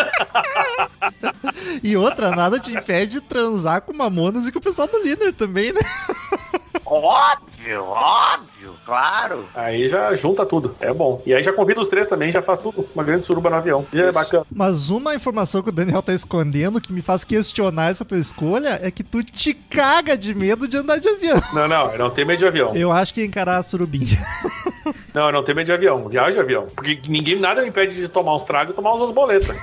[1.83, 5.33] E outra, nada te impede de transar com Mamonas e com o pessoal do Liner
[5.33, 5.81] também, né?
[6.91, 9.49] óbvio, óbvio, claro.
[9.55, 11.23] Aí já junta tudo, é bom.
[11.27, 13.87] E aí já convida os três também, já faz tudo, uma grande suruba no avião.
[13.93, 14.47] Já é bacana.
[14.55, 18.79] Mas uma informação que o Daniel tá escondendo que me faz questionar essa tua escolha
[18.83, 21.41] é que tu te caga de medo de andar de avião.
[21.53, 22.75] Não, não, eu não tenho medo de avião.
[22.75, 24.19] Eu acho que ia encarar a surubinha.
[25.13, 26.09] Não, eu não tenho medo de avião.
[26.09, 26.69] Viajo de avião.
[26.75, 29.57] Porque ninguém nada me impede de tomar uns tragos e tomar umas boletas.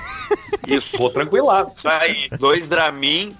[0.66, 0.96] Isso.
[0.98, 1.72] Vou tranquilado.
[1.74, 3.34] Isso aí, dois Dramin,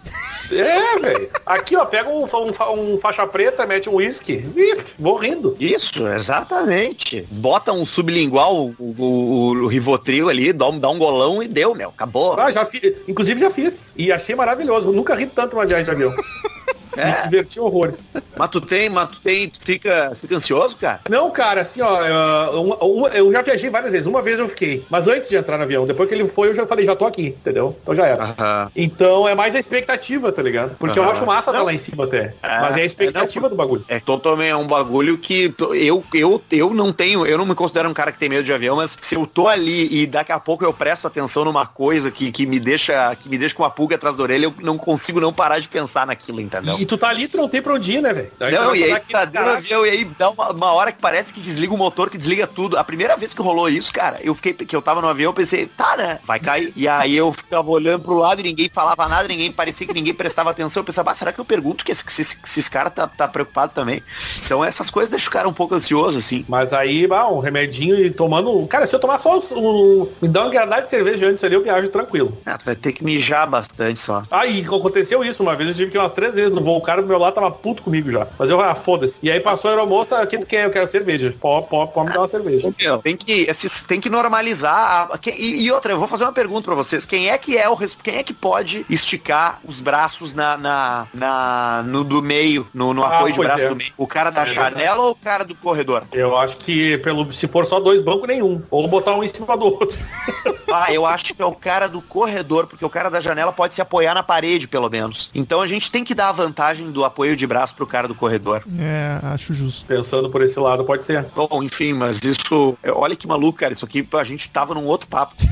[0.52, 1.30] É, velho.
[1.44, 4.44] Aqui, ó, pega um, um, um faixa preta, mete um uísque.
[4.56, 5.56] Ih, Vou rindo.
[5.60, 7.26] Isso, exatamente.
[7.30, 11.74] Bota um sublingual, o, o, o Rivotril ali, dá um, dá um golão e deu,
[11.74, 11.88] meu.
[11.90, 12.38] Acabou.
[12.38, 12.94] Ah, já fiz.
[13.06, 13.92] Inclusive já fiz.
[13.96, 14.88] E achei maravilhoso.
[14.88, 16.12] Eu nunca ri tanto numa viagem de avião.
[16.96, 17.98] Me É, diverti horrores.
[18.36, 21.00] mas tu tem, mas tu tem, tu fica, fica ansioso, cara?
[21.08, 24.06] Não, cara, assim, ó, eu, uma- uma- eu já viajei várias vezes.
[24.06, 24.84] Uma vez eu fiquei.
[24.90, 27.04] Mas antes de entrar no avião, depois que ele foi, eu já falei, já tô
[27.06, 27.76] aqui, entendeu?
[27.82, 28.24] Então já era.
[28.24, 28.70] Aham.
[28.74, 30.76] Então é mais a expectativa, tá ligado?
[30.78, 31.12] Porque eu Aham.
[31.12, 31.66] acho massa estar Não.
[31.66, 32.34] lá em cima até.
[32.42, 33.84] É, Mas é a é, expectativa não, do bagulho.
[33.88, 37.88] É totalmente é um bagulho que eu, eu, eu não tenho, eu não me considero
[37.88, 40.38] um cara que tem medo de avião, mas se eu tô ali e daqui a
[40.38, 43.70] pouco eu presto atenção numa coisa que, que me deixa, que me deixa com uma
[43.70, 46.78] pulga atrás da orelha, eu não consigo não parar de pensar naquilo, entendeu?
[46.78, 48.30] E, e tu tá ali, tu não tem pra onde ir, né, velho?
[48.38, 51.00] Não, e aí tu tá dentro do avião e aí dá uma, uma hora que
[51.00, 52.78] parece que desliga o motor, que desliga tudo.
[52.78, 55.34] A primeira vez que rolou isso, cara, eu fiquei, que eu tava no avião, eu
[55.34, 56.20] pensei, tá, né?
[56.22, 56.72] Vai cair.
[56.76, 60.14] E aí eu ficava olhando pro lado e ninguém falava nada, ninguém parecia que ninguém
[60.14, 60.80] prestava atenção.
[60.80, 63.08] Eu pensava, ah, será que eu pergunto que esse, se, esse, se esse cara tá,
[63.08, 64.02] tá preocupado também?
[64.44, 66.44] Então essas coisas deixam o cara um pouco ansioso, assim.
[66.48, 68.64] Mas aí, bah, um remedinho e tomando.
[68.68, 70.08] Cara, se eu tomar só um.
[70.22, 72.36] Me dá uma granada de cerveja antes ali, eu viajo tranquilo.
[72.46, 74.22] Ah, tu vai ter que mijar bastante só.
[74.30, 76.75] Aí aconteceu isso uma vez, eu tive que ir umas três vezes no voo.
[76.76, 78.26] O cara do meu lado tava puto comigo já.
[78.38, 79.18] Mas eu, ah, foda-se.
[79.22, 80.64] E aí passou a aeromoça, o que tu quer?
[80.66, 81.34] Eu quero cerveja.
[81.40, 82.72] Pode, pode, pode me dar uma cerveja.
[82.78, 85.08] Meu, Tem que, esses, tem que normalizar.
[85.12, 87.04] a- e, e outra, eu vou fazer uma pergunta pra vocês.
[87.06, 91.82] Quem é que é o quem é que pode esticar os braços na, na, na-
[91.86, 93.68] no do meio, no, no Ah, apoio de braço é.
[93.68, 93.92] do meio?
[93.96, 96.02] O cara da É janela ou o cara do corredor?
[96.12, 98.62] Eu acho que pelo, se for só dois bancos, nenhum.
[98.70, 99.96] Ou botar um em cima do outro.
[100.78, 103.72] Ah, eu acho que é o cara do corredor, porque o cara da janela pode
[103.72, 105.30] se apoiar na parede, pelo menos.
[105.32, 108.14] Então a gente tem que dar a vantagem do apoio de braço pro cara do
[108.14, 108.62] corredor.
[108.78, 109.84] É, acho justo.
[109.86, 111.24] Pensando por esse lado, pode ser.
[111.34, 112.76] Bom, enfim, mas isso.
[112.94, 113.72] Olha que maluco, cara.
[113.72, 115.34] Isso aqui a gente tava num outro papo.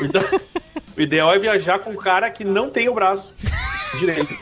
[0.00, 0.40] O ide-
[0.96, 3.34] O ideal é viajar com um cara que não tem o braço
[3.98, 4.32] direito.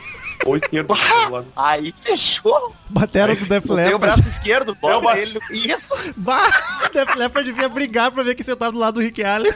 [0.44, 0.94] Ou esquerdo.
[1.56, 2.74] Aí fechou.
[2.88, 3.98] Batera do Def Tem o Leppard.
[3.98, 5.40] braço esquerdo, bota É o ba- ele.
[5.50, 5.94] Isso.
[6.16, 6.48] Bah,
[6.86, 9.52] o Def Leppard devia brigar pra ver que você tá do lado do Rick Allen.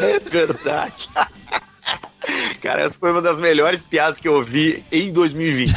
[0.00, 1.08] É verdade.
[2.60, 5.72] Cara, essa foi uma das melhores piadas que eu ouvi em 2020.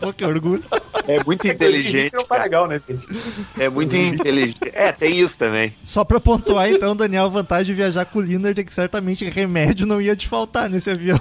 [0.00, 0.62] Pô, que orgulho.
[1.06, 2.12] É muito inteligente.
[2.14, 2.42] Não tá cara.
[2.44, 2.80] legal, né?
[3.58, 4.58] É muito inteligente.
[4.72, 5.74] É, tem isso também.
[5.82, 9.24] Só pra pontuar, então, Daniel, a vantagem de viajar com o Lindert é que certamente
[9.24, 11.20] remédio não ia te faltar nesse avião.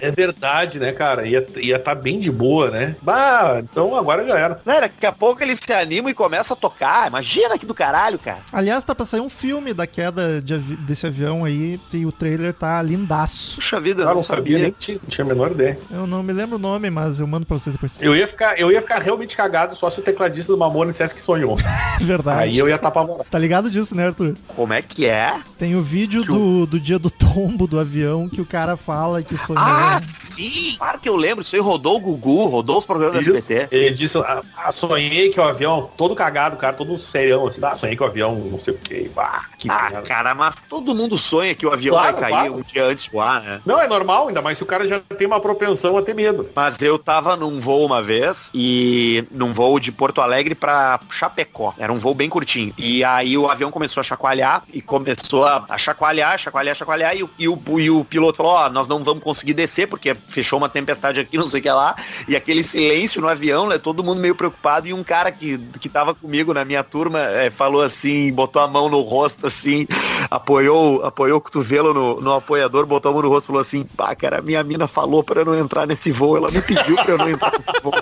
[0.00, 1.26] É verdade, né, cara?
[1.26, 2.96] Ia ia tá bem de boa, né?
[3.02, 4.60] Bah, então agora já era.
[4.64, 7.08] Né, daqui a pouco ele se anima e começa a tocar.
[7.08, 8.38] Imagina que do caralho, cara.
[8.52, 12.12] Aliás, tá pra sair um filme da queda de avi- desse avião aí e o
[12.12, 13.56] trailer tá lindaço.
[13.56, 15.78] Puxa vida, Eu eu não sabia, nem tinha, não tinha a menor ideia.
[15.90, 18.00] Eu não me lembro o nome, mas eu mando pra vocês depois.
[18.00, 21.14] Eu ia ficar, eu ia ficar realmente cagado só se o tecladista do Mamona dissesse
[21.14, 21.56] que sonhou.
[22.00, 22.50] Verdade.
[22.50, 24.34] Aí eu ia tapar a Tá ligado disso, né, Arthur?
[24.48, 25.34] Como é que é?
[25.58, 29.36] Tem o vídeo do, do dia do tombo do avião que o cara fala que
[29.36, 29.62] sonhou.
[29.62, 30.74] Ah, sim!
[30.78, 31.42] Claro que eu lembro.
[31.42, 33.68] Isso aí rodou o Gugu, rodou os programas do SBT.
[33.74, 37.74] Ele disse, ah, ah, sonhei que o avião, todo cagado, cara, todo serião, assim, ah,
[37.74, 40.02] sonhei que o avião, não sei o que, bah, que Ah, merda.
[40.02, 42.54] cara, mas todo mundo sonha que o avião Claro, vai cair claro.
[42.56, 43.60] um dia antes de voar, né?
[43.64, 46.48] Não, é normal, ainda mais se o cara já tem uma propensão a ter medo.
[46.54, 51.74] Mas eu tava num voo uma vez e num voo de Porto Alegre pra Chapecó.
[51.78, 52.72] Era um voo bem curtinho.
[52.78, 57.16] E aí o avião começou a chacoalhar e começou a, chacoalhar, chacoalhar, chacoalhar.
[57.16, 60.14] E, o- e o, e o piloto falou: Ó, nós não vamos conseguir descer porque
[60.14, 61.96] fechou uma tempestade aqui, não sei o que lá.
[62.28, 63.78] E aquele silêncio no avião, né?
[63.78, 64.86] Todo mundo meio preocupado.
[64.86, 68.68] E um cara que, que tava comigo na minha turma eh, falou assim, botou a
[68.68, 69.88] mão no rosto assim,
[70.30, 73.82] apoiou, apoiou o cotovelo no, no apoiador, botou a mão no rosto e falou assim:
[73.82, 76.36] pá, cara, minha mina falou pra eu não entrar nesse voo.
[76.36, 77.92] Ela me pediu pra eu não entrar nesse voo.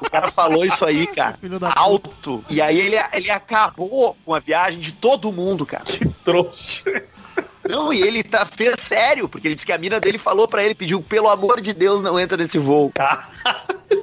[0.00, 1.38] O cara falou isso aí, cara.
[1.74, 2.44] Alto.
[2.48, 5.84] E aí ele, ele acabou com a viagem de todo mundo, cara.
[6.24, 7.09] Trouxa.
[7.70, 10.62] Não, e ele tá fez sério, porque ele disse que a mina dele falou pra
[10.62, 12.92] ele, pediu, pelo amor de Deus, não entra nesse voo.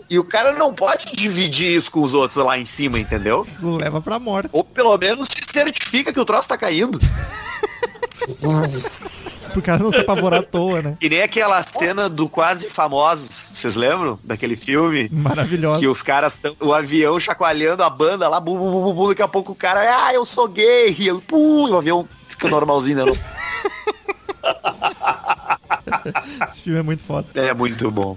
[0.10, 3.46] E o cara não pode dividir isso com os outros lá em cima, entendeu?
[3.62, 4.50] Leva pra morte.
[4.54, 6.98] Ou pelo menos se certifica que o troço tá caindo.
[9.54, 10.98] Pro cara não se apavorar à toa, né?
[11.00, 13.52] Que nem aquela cena do Quase Famosos.
[13.54, 15.08] Vocês lembram daquele filme?
[15.12, 15.80] Maravilhosa.
[15.80, 19.22] Que os caras estão, o avião chacoalhando a banda lá, bum, bum, bum, bum, daqui
[19.22, 23.06] a pouco o cara, ah, eu sou gay, e eu, pum, o avião fica normalzinho,
[23.06, 23.12] né?
[26.48, 27.28] Esse filme é muito foda.
[27.36, 28.16] É muito bom.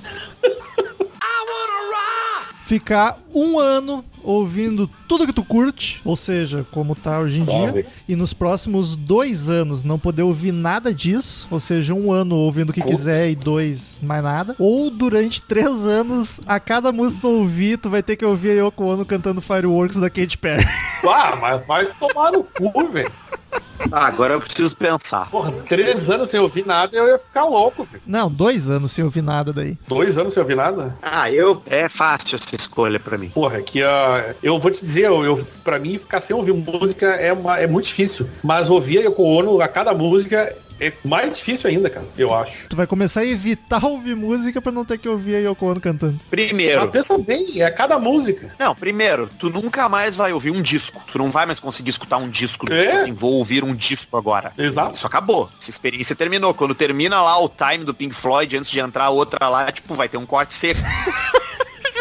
[2.67, 7.85] Ficar um ano ouvindo tudo que tu curte, ou seja, como tá hoje em dia,
[8.07, 12.71] e nos próximos dois anos não poder ouvir nada disso, ou seja, um ano ouvindo
[12.71, 17.27] o que quiser e dois mais nada, ou durante três anos, a cada música que
[17.27, 20.69] tu ouvir, tu vai ter que ouvir a Yoko Ono cantando Fireworks da Katy Perry.
[21.09, 23.11] Ah, mas vai tomar no cu, velho.
[23.93, 25.29] Ah, agora eu preciso pensar.
[25.31, 28.03] Porra, três anos sem ouvir nada, eu ia ficar louco, velho.
[28.07, 29.77] Não, dois anos sem ouvir nada daí.
[29.89, 30.95] Dois anos sem ouvir nada?
[31.03, 31.61] Ah, eu.
[31.67, 33.31] É fácil essa escolha pra mim.
[33.31, 37.07] Porra, que ah, eu vou te dizer, eu, eu, pra mim ficar sem ouvir música
[37.07, 38.29] é, uma- é muito difícil.
[38.43, 42.69] Mas ouvir a Yoko Ono a cada música é mais difícil ainda, cara, eu acho.
[42.69, 45.81] Tu vai começar a evitar ouvir música pra não ter que ouvir a Yoko Ono
[45.81, 46.19] cantando.
[46.31, 46.81] Primeiro.
[46.81, 48.55] Mas pensa bem, é a cada música.
[48.59, 51.03] Não, primeiro, tu nunca mais vai ouvir um disco.
[51.13, 52.67] Tu não vai mais conseguir escutar um disco.
[52.67, 52.83] do É?
[52.83, 54.53] Tipo assim, vou ouvir um disco agora.
[54.57, 54.95] Exato.
[54.95, 55.51] Isso acabou.
[55.61, 56.55] Essa experiência terminou.
[56.55, 60.09] Quando termina lá o time do Pink Floyd, antes de entrar outra lá, tipo, vai
[60.09, 60.81] ter um corte seco.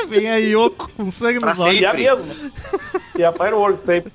[0.09, 1.79] Vem a Yoko com sangue nos olhos.
[1.79, 2.35] E a mesma.
[3.15, 4.11] E a Fireworks sempre.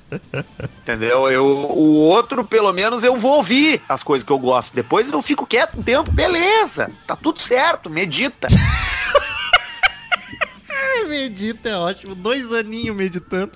[0.82, 1.30] Entendeu?
[1.30, 4.74] Eu, o outro, pelo menos, eu vou ouvir as coisas que eu gosto.
[4.74, 6.90] Depois eu fico quieto um tempo, beleza.
[7.06, 8.48] Tá tudo certo, medita.
[11.08, 12.14] Medita é ótimo.
[12.14, 13.52] Dois aninhos meditando.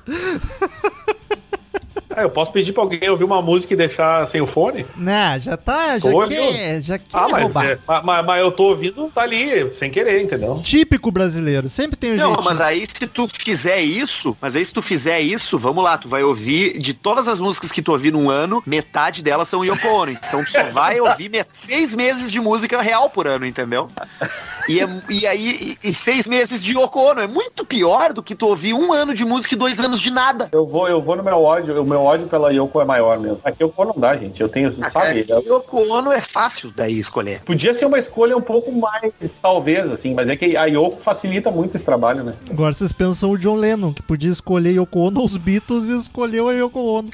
[2.18, 4.84] Ah, eu posso pedir pra alguém ouvir uma música e deixar sem o fone?
[4.96, 7.64] Né, já tá, já Tô quer, já quer Ah, mas, roubar.
[7.66, 10.60] é, ma- ma- mas, eu tô ouvindo, tá ali, sem querer, entendeu?
[10.64, 12.44] Típico brasileiro, sempre tem um Não, jeitinho.
[12.44, 16.08] mas aí se tu fizer isso, mas aí se tu fizer isso, vamos lá, tu
[16.08, 19.86] vai ouvir de todas as músicas que tu ouvir num ano, metade delas são Yoko
[19.86, 20.10] Ono.
[20.10, 23.88] Então tu só vai ouvir seis meses de música real por ano, entendeu?
[24.68, 27.20] E, é- e aí, e, e seis meses de Yoko Ono.
[27.20, 30.10] É muito pior do que tu ouvir um ano de música e dois anos de
[30.10, 30.48] nada.
[30.52, 33.40] Eu vou, eu vou no meu ódio, o meu ódio pela Yoko é maior mesmo.
[33.44, 34.40] Aqui Yoko não dá, gente.
[34.40, 35.26] Eu tenho, sabe?
[35.28, 37.40] É, Yoko Ono é fácil daí escolher.
[37.44, 41.50] Podia ser uma escolha um pouco mais, talvez, assim, mas é que a Yoko facilita
[41.50, 42.34] muito esse trabalho, né?
[42.50, 46.48] Agora vocês pensam o John Lennon, que podia escolher Yoko Ono, os Beatles e escolheu
[46.48, 47.10] a Yoko Ono.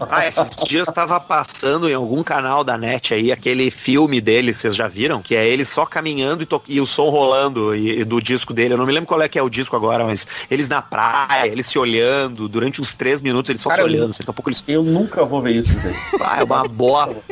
[0.00, 4.74] Ah, esses dias tava passando em algum canal da net aí aquele filme dele, vocês
[4.74, 5.20] já viram?
[5.22, 8.74] Que é ele só caminhando e, e o som rolando e, e do disco dele.
[8.74, 11.48] Eu não me lembro qual é que é o disco agora, mas eles na praia,
[11.48, 14.10] eles se olhando, durante uns três minutos eles só Cara, se olhando.
[14.12, 14.62] Daqui a pouco eles.
[14.68, 15.96] Eu nunca vou ver isso, velho.
[16.20, 17.22] Ah, é uma bosta.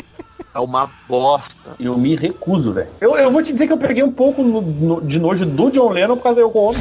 [0.52, 1.76] É uma bosta.
[1.78, 2.88] Eu me recuso, velho.
[3.00, 5.70] Eu, eu vou te dizer que eu peguei um pouco no- no- de nojo do
[5.70, 6.78] John Lennon por causa da Yoko Ono.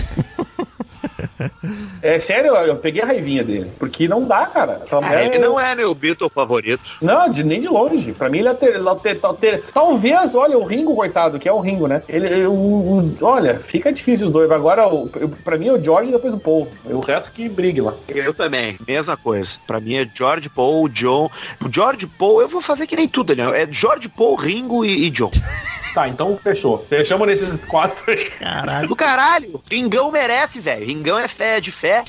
[2.02, 3.70] É sério, eu, eu peguei a raivinha dele.
[3.78, 4.82] Porque não dá, cara.
[5.12, 6.82] É, ele não é meu Beatle favorito.
[7.02, 8.14] Não, de, nem de longe.
[8.14, 11.48] Pra mim ele é ter, é ter- ter- ter- talvez, olha, o Ringo, coitado, que
[11.48, 12.02] é o Ringo, né?
[12.08, 14.50] Ele, o- olha, fica difícil os dois.
[14.50, 16.68] Agora, o, eu- pra mim é o George e depois o Paul.
[16.86, 17.94] O resto que brigue lá.
[18.08, 19.58] Eu também, mesma coisa.
[19.68, 21.30] Pra mim é George Paul, John.
[21.64, 23.62] O George Paul, eu vou fazer que nem tudo, né?
[23.64, 25.32] É George Paul, Ringo e, e John.
[25.94, 26.86] Tá, então fechou.
[26.88, 28.26] Fechamos nesses quatro aí.
[28.32, 28.88] Caralho.
[28.88, 30.86] Do caralho, Ringão merece, velho.
[30.86, 32.04] Ringão é fé, de fé.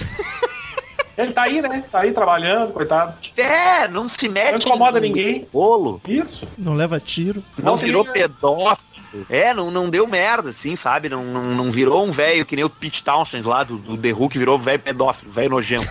[1.16, 1.85] Ele tá aí, né?
[1.90, 3.14] Tá aí trabalhando, coitado.
[3.37, 4.53] É, não se mete.
[4.53, 5.47] Não incomoda no ninguém.
[5.53, 6.01] Bolo.
[6.07, 6.47] Isso.
[6.57, 7.43] Não leva tiro.
[7.59, 8.90] Não Não virou pedófilo.
[9.29, 11.09] É, não, não deu merda, assim, sabe?
[11.09, 14.14] Não, não, não virou um velho que nem o Pete Townshend lá do, do The
[14.29, 15.88] que virou velho pedófilo, velho nojento.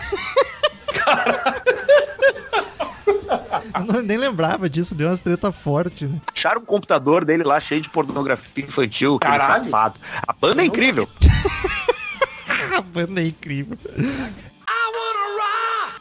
[3.78, 6.06] Eu não- nem lembrava disso, deu umas treta forte.
[6.06, 6.18] Né?
[6.34, 9.64] Acharam um computador dele lá cheio de pornografia infantil, Caralho.
[9.64, 9.94] safado.
[10.26, 11.08] A banda é incrível.
[12.76, 13.76] A banda é incrível.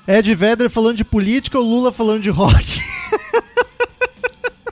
[0.08, 2.80] Ed Vedder falando de política, o Lula falando de rock.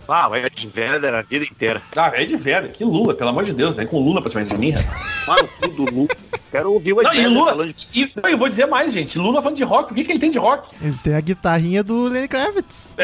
[0.09, 1.81] Ah, o Ed Vedder a vida inteira.
[1.93, 2.69] Ah, é de velho.
[2.69, 3.75] Que Lula, pelo amor de Deus.
[3.75, 5.27] Vem com Lula pra cima de mim, rapaz.
[5.27, 6.07] Mano, o cu do Lula.
[6.51, 7.51] Quero ouvir o Ed Não, e Vedder Lula.
[7.51, 7.87] falando de...
[7.93, 9.17] E, eu vou dizer mais, gente.
[9.19, 9.91] Lula falando de rock.
[9.91, 10.73] O que, que ele tem de rock?
[10.81, 12.93] Ele tem a guitarrinha do Lenny Kravitz.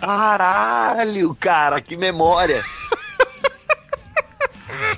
[0.00, 2.62] Caralho, cara, que memória.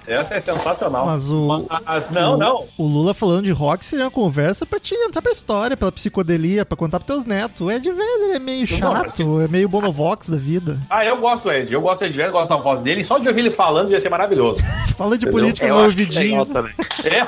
[0.08, 1.06] Essa é sensacional.
[1.06, 2.64] Mas o- Mas, não, não.
[2.76, 6.64] O Lula falando de rock seria uma conversa pra te entrar pra história, pela psicodelia,
[6.64, 7.60] pra contar pros teus netos.
[7.60, 10.78] O Ed Vedder é meio Não, chato, é meio bonovox da vida.
[10.88, 11.72] Ah, eu gosto do Ed.
[11.72, 13.04] Eu gosto do Ed Vedder, gosto da voz dele.
[13.04, 14.60] Só de ouvir ele falando ia ser maravilhoso.
[14.96, 15.40] Fala de Entendeu?
[15.40, 16.46] política Eu no ouvidinho.
[17.04, 17.24] É,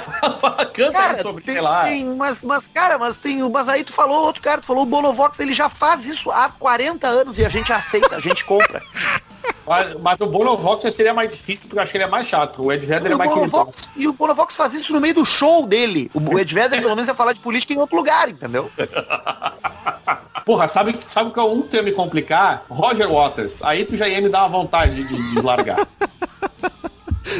[0.74, 1.84] canta Cara, sobre, tem, sei lá.
[1.84, 3.48] tem- mas, mas, cara, mas tem.
[3.48, 6.48] Mas aí tu falou, outro cara, tu falou, o Bonovox, ele já faz isso há
[6.48, 8.82] 40 anos e a gente aceita, a gente compra.
[9.66, 12.62] Mas, mas o Bonovox seria mais difícil, porque eu acho que ele é mais chato.
[12.62, 13.30] O Ed Vedder E é mais.
[13.30, 16.10] Bonovox, e o Bonovox faz isso no meio do show dele.
[16.14, 18.70] O Ed Vedder, pelo menos, vai falar de política em outro lugar, entendeu?
[20.44, 22.64] Porra, sabe, sabe que é um ia me complicar?
[22.68, 23.62] Roger Waters.
[23.62, 25.86] Aí tu já ia me dar uma vontade de, de largar.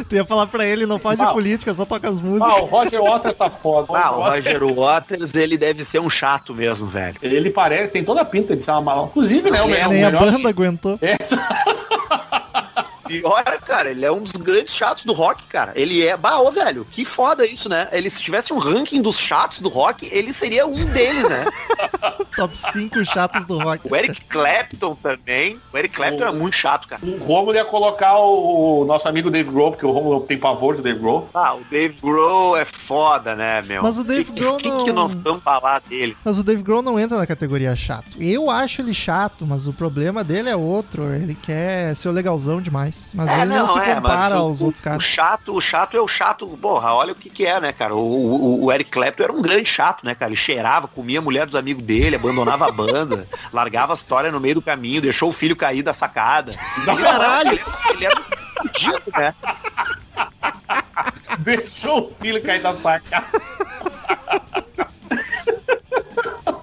[0.09, 1.33] Tu ia falar pra ele, não fala de Não.
[1.33, 2.59] política, só toca as Ah, músicas.
[2.61, 3.88] o Roger Waters tá foda.
[3.96, 7.16] Ah, o Roger Waters, ele deve ser um chato mesmo, velho.
[7.22, 9.07] Ele parece, tem toda a pinta de ser uma mala.
[9.07, 9.88] Inclusive, né, o é melhor.
[9.88, 10.98] Nem o a melhor- banda aguentou.
[11.03, 11.16] É,
[13.18, 15.73] Pior, cara, ele é um dos grandes chatos do rock, cara.
[15.75, 16.16] Ele é.
[16.16, 17.88] Bah, ô, velho, que foda isso, né?
[17.92, 21.44] Ele, se tivesse um ranking dos chatos do rock, ele seria um deles, né?
[22.37, 23.87] Top 5 chatos do rock.
[23.90, 25.59] O Eric Clapton também.
[25.73, 27.03] O Eric Clapton era muito chato, cara.
[27.05, 30.77] o Romulo ia colocar o, o nosso amigo Dave Grohl, porque o Romulo tem pavor
[30.77, 31.29] do Dave Grohl.
[31.35, 33.83] Ah, o Dave Grohl é foda, né, meu?
[33.83, 36.16] Mas o Dave que, Grohl que, não- que nós vamos falar dele?
[36.25, 38.07] Mas o Dave Grohl não entra na categoria chato.
[38.18, 41.12] Eu acho ele chato, mas o problema dele é outro.
[41.12, 42.99] Ele quer ser o legalzão demais.
[43.14, 45.02] Mas ele não, se compara o- aos o, outros O caras.
[45.02, 46.46] chato, o chato é o chato.
[46.60, 47.94] Porra, olha o que que é, né, cara?
[47.94, 50.30] O, o, o Eric Clapton era um grande chato, né, cara?
[50.30, 54.38] Ele cheirava, comia a mulher dos amigos dele, abandonava a banda, largava a história no
[54.40, 56.52] meio do caminho, deixou o filho cair da sacada.
[56.84, 57.50] Caralho!
[57.52, 59.34] Ele, era- ele era um fudido, né?
[61.40, 63.24] Deixou o filho cair da saca.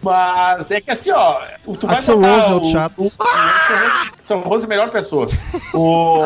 [0.02, 2.94] Mas é que assim, ó, o- tu botar Rose é outro o- chato.
[3.02, 5.28] O, o Axl Rose é melhor pessoa.
[5.74, 6.20] O,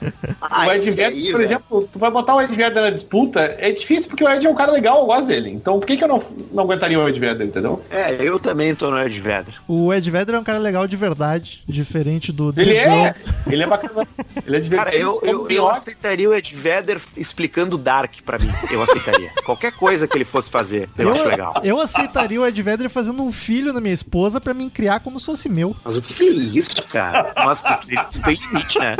[0.52, 1.42] O Ed Vedder, aí, por velho.
[1.44, 4.50] exemplo, tu vai botar o Ed Vedder na disputa, é difícil porque o Ed é
[4.50, 5.50] um cara legal, eu gosto dele.
[5.50, 7.82] Então por que, que eu não, não aguentaria o Ed Vedder, entendeu?
[7.90, 9.54] É, eu também tô no Ed Vedder.
[9.66, 13.14] O Ed Vedder é um cara legal de verdade, diferente do Ele é,
[13.50, 14.06] ele é bacana.
[14.46, 14.90] Ele é divertido.
[14.90, 18.50] Cara, eu, eu, eu aceitaria o Ed Vedder explicando Dark pra mim.
[18.70, 19.30] Eu aceitaria.
[19.44, 21.60] Qualquer coisa que ele fosse fazer, eu, acho legal.
[21.64, 25.18] eu aceitaria o Ed Vedder fazendo um filho na minha esposa pra me criar como
[25.18, 25.74] se fosse meu.
[25.84, 27.32] Mas o que que é isso, cara?
[27.36, 28.96] Nossa, tem tem limite, né?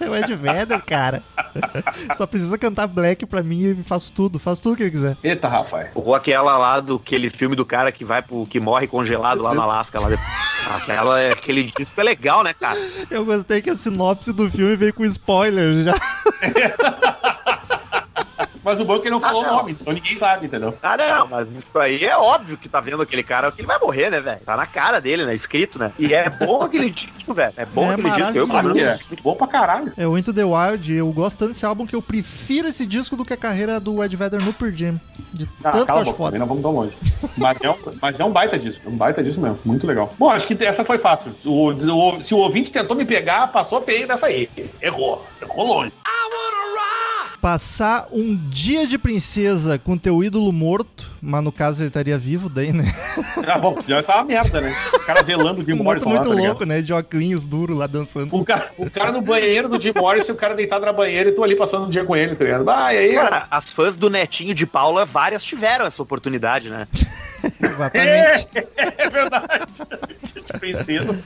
[0.00, 1.22] É o Ed Vedder, cara.
[2.16, 5.16] Só precisa cantar Black pra mim e faço tudo, faço tudo que ele quiser.
[5.22, 5.88] Eita, rapaz.
[5.94, 8.46] Ou aquela lá do aquele filme do cara que vai pro.
[8.46, 10.00] que morre congelado lá no Alasca.
[10.00, 10.28] Lá depois.
[10.76, 12.78] Aquela, é- aquele disco é legal, né, cara?
[13.10, 15.94] Eu gostei que a sinopse do filme veio com spoiler já.
[18.64, 20.74] Mas o bom é que ele não falou Ah, o nome, então ninguém sabe, entendeu?
[20.82, 23.78] Ah, não, mas isso aí é óbvio que tá vendo aquele cara que ele vai
[23.78, 24.40] morrer, né, velho?
[24.44, 25.34] Tá na cara dele, né?
[25.34, 25.92] Escrito, né?
[25.98, 27.52] E é bom aquele disco, velho.
[27.56, 28.38] É bom É aquele disco.
[28.38, 28.98] Eu, que menos, é.
[29.08, 29.92] Muito bom pra caralho.
[29.96, 33.16] É o Into the Wild, eu gosto tanto desse álbum que eu prefiro esse disco
[33.16, 35.00] do que a carreira do Ed Vedder no Pearl Jam.
[35.32, 36.26] De Ah, tanto que eu cala a acho boca, foda.
[36.32, 36.96] também não vamos tão longe.
[37.36, 40.12] Mas é, um, mas é um baita disso, é um baita disso mesmo, muito legal.
[40.18, 41.34] Bom, acho que essa foi fácil.
[41.44, 44.48] O, o- se o ouvinte tentou me pegar, passou feio nessa aí.
[44.80, 45.92] Errou, errou longe.
[47.44, 52.48] Passar um dia de princesa com teu ídolo morto, mas no caso ele estaria vivo
[52.48, 52.90] daí, né?
[53.46, 54.74] Ah, bom, já é uma merda, né?
[54.94, 56.50] O cara velando o Jim Um morto Morrison lá, muito tá ligado?
[56.52, 56.80] louco, né?
[56.80, 58.34] De óculos duro lá dançando.
[58.34, 61.32] O cara, o cara no banheiro do Jim Morrison, o cara deitado na banheira e
[61.32, 62.66] tu ali passando um dia com ele, tá ligado?
[62.70, 66.88] Ah, e aí, Cara, as fãs do Netinho de Paula, várias tiveram essa oportunidade, né?
[67.62, 68.48] Exatamente.
[68.96, 69.66] É verdade.
[70.58, 71.22] Princesa.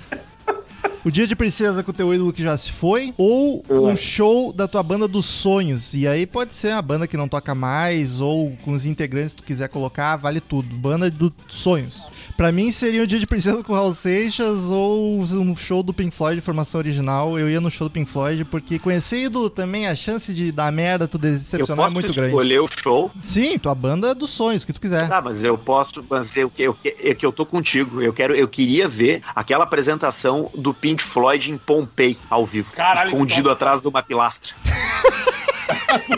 [1.08, 4.68] O dia de princesa com teu ídolo que já se foi, ou um show da
[4.68, 5.94] tua banda dos sonhos.
[5.94, 9.40] E aí pode ser a banda que não toca mais, ou com os integrantes que
[9.40, 10.76] tu quiser colocar, vale tudo.
[10.76, 12.02] Banda dos sonhos.
[12.36, 16.14] Pra mim seria o dia de princesa com Raul Seixas ou um show do Pink
[16.14, 17.36] Floyd de formação original.
[17.36, 20.70] Eu ia no show do Pink Floyd, porque conhecer ídolo também, a chance de dar
[20.70, 22.28] merda, tu Eu decepcionar é posso muito grande.
[22.28, 23.10] escolher o show.
[23.20, 25.08] Sim, tua banda dos sonhos, que tu quiser.
[25.08, 28.00] Tá, mas eu posso, mas eu, eu, é que eu tô contigo.
[28.00, 33.10] Eu quero, eu queria ver aquela apresentação do Pink Floyd em Pompei ao vivo, Caralho,
[33.10, 34.54] escondido atrás de uma pilastra.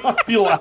[0.03, 0.61] Uma pilar.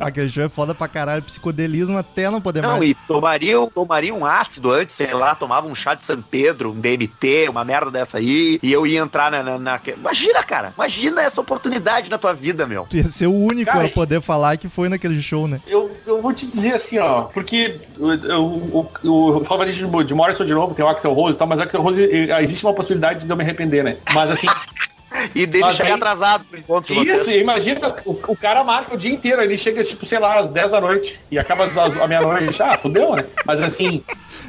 [0.00, 2.90] Aquele show é foda pra caralho, psicodelismo até não poder Não, mais.
[2.90, 6.80] e tomaria, tomaria um ácido antes, sei lá, tomava um chá de São Pedro, um
[6.80, 11.22] DMT, uma merda dessa aí, e eu ia entrar na, na, na- Imagina, cara, imagina
[11.22, 12.86] essa oportunidade na tua vida, meu.
[12.88, 15.60] Tu ia ser o único Cara, a poder falar que foi naquele show, né?
[15.66, 20.14] Eu, eu vou te dizer assim, ó, porque o, o, o, o falava de, de
[20.14, 22.64] Morrison de novo, tem o Axel Rose e tal, mas o Axel Rose, eh, existe
[22.64, 23.96] uma possibilidade de eu me arrepender, né?
[24.12, 24.46] Mas assim,
[25.34, 28.98] E dele Mas chegar aí- atrasado pro encontro isso, imagina, o, o cara marca o
[28.98, 32.00] dia inteiro, ele chega, tipo, sei lá, às 10 da noite e acaba às, às-
[32.00, 32.62] à meia-noite.
[32.62, 33.24] Ah, fudeu, né?
[33.44, 34.02] Mas assim,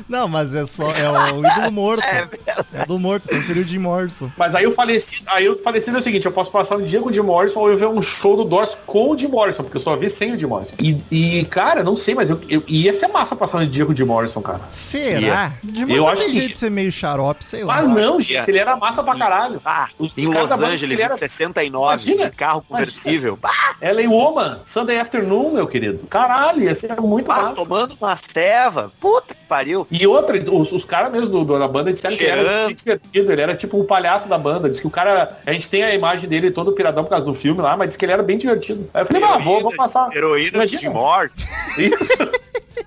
[0.07, 0.89] Não, mas é só.
[0.91, 2.03] É o ídolo morto.
[2.03, 4.29] É É, o ídolo morto, então seria o Jim Morrison.
[4.37, 6.99] mas aí o falecido, aí o falecido é o seguinte, eu posso passar um dia
[7.01, 9.63] com o Jim Morrison ou eu ver um show do Doors com o Jim Morrison,
[9.63, 10.75] porque eu só vi sem o Jim Morrison.
[10.79, 13.91] E, e, cara, não sei, mas eu, eu, ia ser massa passar um dia com
[13.91, 14.61] o Jim Morrison, cara.
[14.71, 15.53] Será?
[15.63, 17.75] Jim Eu Morrison acho tem que- jeito de ser meio xarope, sei lá.
[17.75, 18.51] Mas não, que gente, é.
[18.51, 19.61] ele era massa pra caralho.
[19.65, 23.37] Ah, Os em Los Angeles, que era- em 69, Imagina, de carro conversível.
[23.43, 25.99] Ah, Ellen Woman, Sunday Afternoon, meu querido.
[26.09, 27.55] Caralho, ia ser muito pá, massa.
[27.63, 28.91] tomando uma ceva.
[28.99, 29.87] Puta que pariu.
[29.91, 32.75] E outra, os, os caras mesmo do, da banda disseram que ele era Cheirando.
[32.75, 34.67] divertido, ele era tipo um palhaço da banda.
[34.67, 37.35] Diz que o cara, a gente tem a imagem dele todo piradão por causa do
[37.35, 38.89] filme lá, mas diz que ele era bem divertido.
[38.91, 40.09] Aí eu falei, ah, vou, vou passar.
[40.15, 40.81] Heroína Imagina.
[40.81, 41.35] de morte.
[41.77, 42.31] Isso.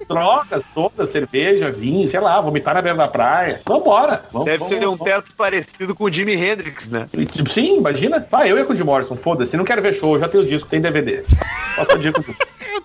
[0.08, 3.60] Drogas todas, cerveja, vinho, sei lá, vomitar na beira da praia.
[3.64, 4.22] Vambora.
[4.32, 7.08] Vamos, Deve vamos, ser um teto parecido com o Jimi Hendrix, né?
[7.32, 8.26] Tipo, Sim, imagina.
[8.32, 9.56] Ah, eu ia com o Jim Morrison, foda-se.
[9.56, 11.24] Não quero ver show, já tenho o disco, tem DVD.
[11.76, 12.36] Passa o tudo.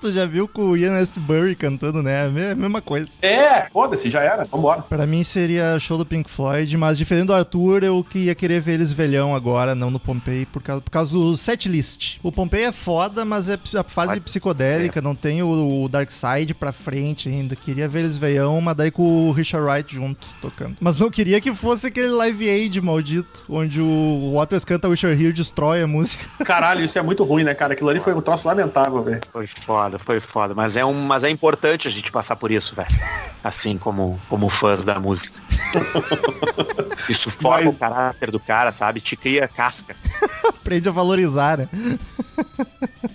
[0.01, 2.25] Tu já viu com o Ian Astbury cantando, né?
[2.25, 3.07] A me- mesma coisa.
[3.21, 4.45] É, foda-se, já era.
[4.45, 4.81] Vambora.
[4.81, 8.59] Pra mim seria show do Pink Floyd, mas diferente do Arthur, eu que ia querer
[8.61, 12.17] ver eles velhão agora, não no Pompei, por causa, por causa do setlist.
[12.23, 16.53] O Pompei é foda, mas é a fase psicodélica, não tem o, o Dark Side
[16.55, 17.55] pra frente ainda.
[17.55, 20.75] Queria ver eles velhão, mas daí com o Richard Wright junto, tocando.
[20.79, 25.21] Mas não queria que fosse aquele Live Aid maldito, onde o Waters canta Wish You're
[25.21, 26.25] Here destrói a música.
[26.43, 27.73] Caralho, isso é muito ruim, né, cara?
[27.73, 29.21] Aquilo ali foi um troço lamentável, velho.
[29.31, 30.53] Foi foda, foi foda.
[30.55, 32.87] Mas é, um, mas é importante a gente passar por isso, velho.
[33.43, 35.33] Assim como, como fãs da música.
[37.09, 39.01] Isso forma Mas- o caráter do cara, sabe?
[39.01, 39.95] Te cria casca.
[40.47, 41.69] Aprende a valorizar, né?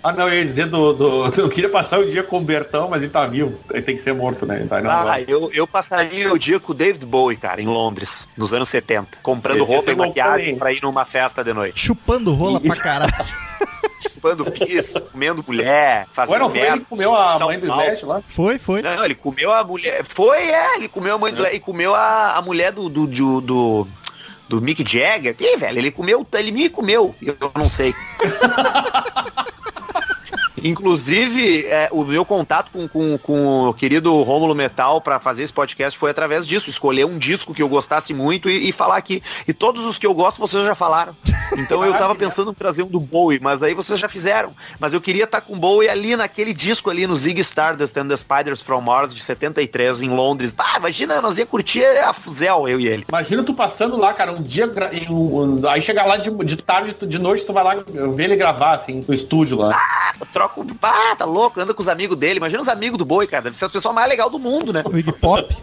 [0.03, 2.89] Ah, não, eu ia dizer do, do- Eu queria passar o dia com o Bertão,
[2.89, 3.57] mas ele tá vivo.
[3.71, 4.65] Ele tem que ser morto, né?
[4.67, 4.81] Tá
[5.13, 8.67] Ah, eu, eu passaria o dia com o David Bowie, cara, em Londres, nos anos
[8.69, 9.07] 70.
[9.23, 11.79] Comprando Esse roupa e maquiagem pra ir numa festa de noite.
[11.79, 12.81] Chupando rola pra Isso.
[12.83, 13.13] caralho.
[14.17, 17.67] Chupando pizza, comendo mulher, fazendo Ué, ele que merda, comeu a mãe do.
[17.67, 18.21] Slash lá?
[18.27, 18.81] Foi, foi.
[18.81, 20.03] Não, ele comeu a mulher.
[20.03, 21.45] Foi, é, ele comeu a mãe do.
[21.45, 22.89] E comeu a, a mulher do.
[22.89, 23.87] do, do, do,
[24.49, 25.35] do Mick Jagger.
[25.39, 27.13] Ih, velho, ele comeu, ele me comeu.
[27.21, 27.93] Eu não sei.
[30.67, 35.53] Inclusive, é, o meu contato com, com, com o querido Rômulo Metal para fazer esse
[35.53, 36.69] podcast foi através disso.
[36.69, 39.23] Escolher um disco que eu gostasse muito e, e, falar aqui.
[39.47, 41.15] E todos os que eu gosto, vocês já falaram.
[41.57, 44.51] Então eu tava pensando em trazer um do Bowie, mas aí vocês já fizeram.
[44.79, 47.95] Mas eu queria estar tá com o Bowie ali naquele disco ali no Zig Stardust
[47.97, 50.53] and the Spiders from Mars de 73 em Londres.
[50.57, 53.05] Ah, imagina, nós ia curtir a Fuzel, eu e ele.
[53.07, 54.69] Imagina tu passando lá, cara, um dia.
[55.09, 58.35] Um, um, aí chegar lá de, de tarde, de noite, tu vai lá ver ele
[58.35, 59.71] gravar, assim, no estúdio lá.
[59.73, 62.37] Ah, troca ah, tá louco, anda com os amigos dele.
[62.37, 63.43] Imagina os amigos do Boi, cara.
[63.43, 64.83] Deve ser as pessoas mais legais do mundo, né?
[64.85, 65.55] O Iggy Pop.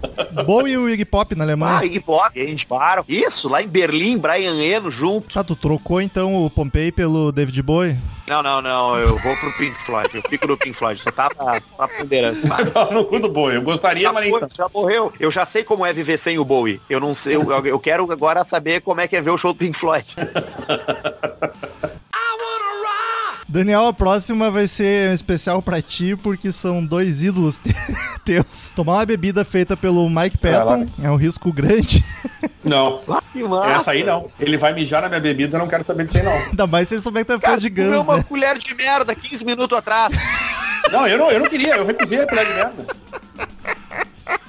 [0.45, 1.78] Bowie e o Iggy Pop na Alemanha.
[1.78, 3.05] Ah, Iggy Pop, a gente para.
[3.09, 5.34] Isso, lá em Berlim, Brian Eno junto.
[5.34, 7.97] Tá, tu trocou então o Pompei pelo David Bowie?
[8.26, 8.97] Não, não, não.
[8.97, 10.09] Eu vou pro Pink Floyd.
[10.14, 10.99] Eu fico no Pink Floyd.
[10.99, 12.38] Só tava, tava ponderando.
[12.92, 13.57] no cu do Bowie.
[13.57, 15.12] Eu gostaria, já mas foi, Já morreu.
[15.20, 16.80] Eu já sei como é viver sem o Bowie.
[16.88, 17.36] Eu não sei.
[17.36, 20.07] Eu, eu quero agora saber como é que é ver o show do Pink Floyd.
[23.55, 27.61] Daniel, a próxima vai ser especial para ti, porque são dois ídolos
[28.26, 28.72] teus.
[28.74, 32.05] Tomar uma bebida feita pelo Mike Patton é, um risco grande.
[32.64, 33.00] Não.
[33.76, 34.30] Essa aí não.
[34.40, 36.32] Ele vai mijar na minha bebida, eu não quero saber disso aí não.
[36.32, 38.24] Ainda mais se ele souber que tu é fã de Guns, uma né?
[38.26, 40.14] colher de merda 15 minutos atrás.
[40.90, 42.86] Não, eu não, eu não queria, eu recusei a colher de merda.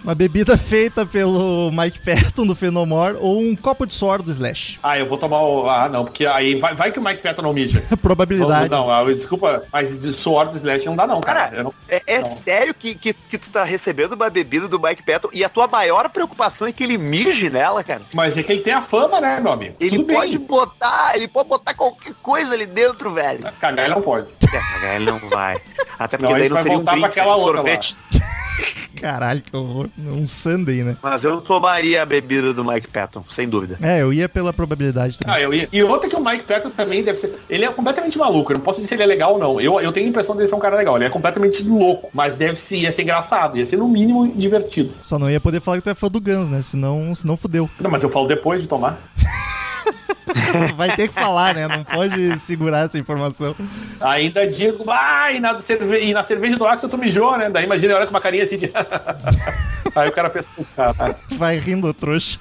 [0.04, 4.80] Uma bebida feita pelo Mike Patton do Fenomore ou um copo de suor do Slash.
[4.84, 5.68] Ah, eu vou tomar o.
[5.68, 7.82] Ah, não, porque aí vai, vai que o Mike Patton não mija.
[8.00, 8.70] Probabilidade.
[8.70, 11.50] Não, não, desculpa, mas de suor do Slash não dá, não, cara.
[11.50, 12.38] cara não, é, é não.
[12.38, 15.68] sério que, que, que tu tá recebendo uma bebida do Mike Patton e a tua
[15.68, 18.02] maior preocupação é que ele mije nela, cara?
[18.14, 19.76] Mas é que ele tem a fama, né, meu amigo?
[19.80, 20.48] Ele Tudo pode bem.
[20.48, 23.52] botar, ele pode botar qualquer coisa ali dentro, velho.
[23.60, 24.28] Cagar ele não pode.
[24.28, 24.48] É,
[24.80, 25.58] cagar ele não vai.
[25.98, 27.80] Até porque Não, daí não seria um seria um outra lá.
[29.00, 29.90] Caralho, que horror.
[29.98, 30.96] Um Sunday, né?
[31.02, 33.78] Mas eu tomaria a bebida do Mike Patton, sem dúvida.
[33.82, 35.36] É, eu ia pela probabilidade também.
[35.36, 35.68] Ah, eu ia.
[35.72, 37.38] E outra que o Mike Patton também deve ser.
[37.50, 38.52] Ele é completamente maluco.
[38.52, 39.62] Eu não posso dizer se ele é legal ou não.
[39.62, 40.96] Eu, eu tenho a impressão dele ser um cara legal.
[40.96, 42.10] Ele é completamente louco.
[42.14, 43.58] Mas deve ser, ia ser engraçado.
[43.58, 44.94] Ia ser no mínimo divertido.
[45.02, 46.62] Só não ia poder falar que tu é fã do Guns, né?
[46.62, 47.70] Senão, senão fudeu.
[47.80, 49.00] Não, mas eu falo depois de tomar.
[50.76, 51.68] Vai ter que falar, né?
[51.68, 53.56] Não pode segurar essa informação.
[54.00, 56.00] Ainda digo, ah, e na, cerve...
[56.00, 57.50] e na cerveja do Axel tu mijou, né?
[57.50, 58.72] Daí imagina a hora com uma carinha assim de.
[59.96, 62.38] Aí o cara pensa, cara, Vai rindo, trouxa.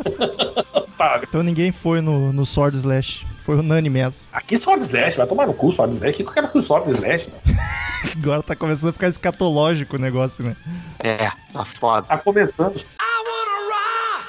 [0.96, 1.20] tá.
[1.22, 3.26] Então ninguém foi no, no Sword Slash.
[3.44, 4.30] Foi unânime essa.
[4.32, 6.14] Aqui Sword Slash, vai tomar no cu Sword Slash.
[6.14, 7.28] O que eu quero com o Sword Slash?
[8.16, 10.56] Agora tá começando a ficar escatológico o negócio, né?
[11.00, 12.06] É, tá foda.
[12.06, 12.82] Tá começando.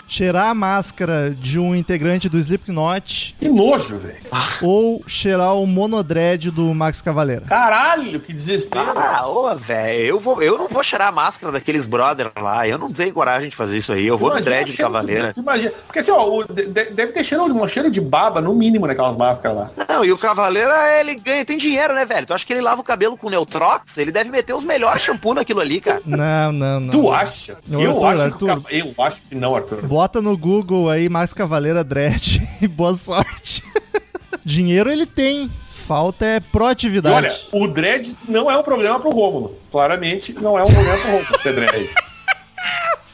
[0.07, 4.17] Cheirar a máscara de um integrante do Slipknot Que nojo, velho.
[4.61, 7.45] ou cheirar o monodread do Max Cavaleira.
[7.47, 8.93] Caralho, que desespero.
[8.95, 12.67] Ah, ô, velho, eu, vou, eu não vou cheirar a máscara daqueles brother lá.
[12.67, 14.05] Eu não tenho coragem de fazer isso aí.
[14.05, 15.33] Eu vou no dread o de cheiro cavaleira.
[15.33, 15.71] tu Imagina.
[15.87, 18.85] Porque assim, ó, o- de- de- deve ter cheiro, um cheiro de baba, no mínimo,
[18.87, 19.69] naquelas máscaras lá.
[19.89, 22.27] Não, e o Cavaleira, ele ganha, tem dinheiro, né, velho?
[22.27, 23.97] Tu acha que ele lava o cabelo com Neutrox?
[23.97, 26.01] Ele deve meter os melhores shampoo naquilo ali, cara.
[26.05, 26.89] Não, não, não.
[26.91, 27.57] Tu acha?
[27.67, 28.63] Não, eu, Arthur, acho que Arthur.
[28.69, 29.79] eu acho que não, Arthur.
[29.95, 33.63] Bota no Google aí Max Cavaleira Dread e boa sorte.
[34.43, 35.49] Dinheiro ele tem.
[35.87, 37.15] Falta é proatividade.
[37.15, 39.57] olha, o dread não é um problema pro Rômulo.
[39.71, 41.89] Claramente não é um problema pro Rômulo ter dread.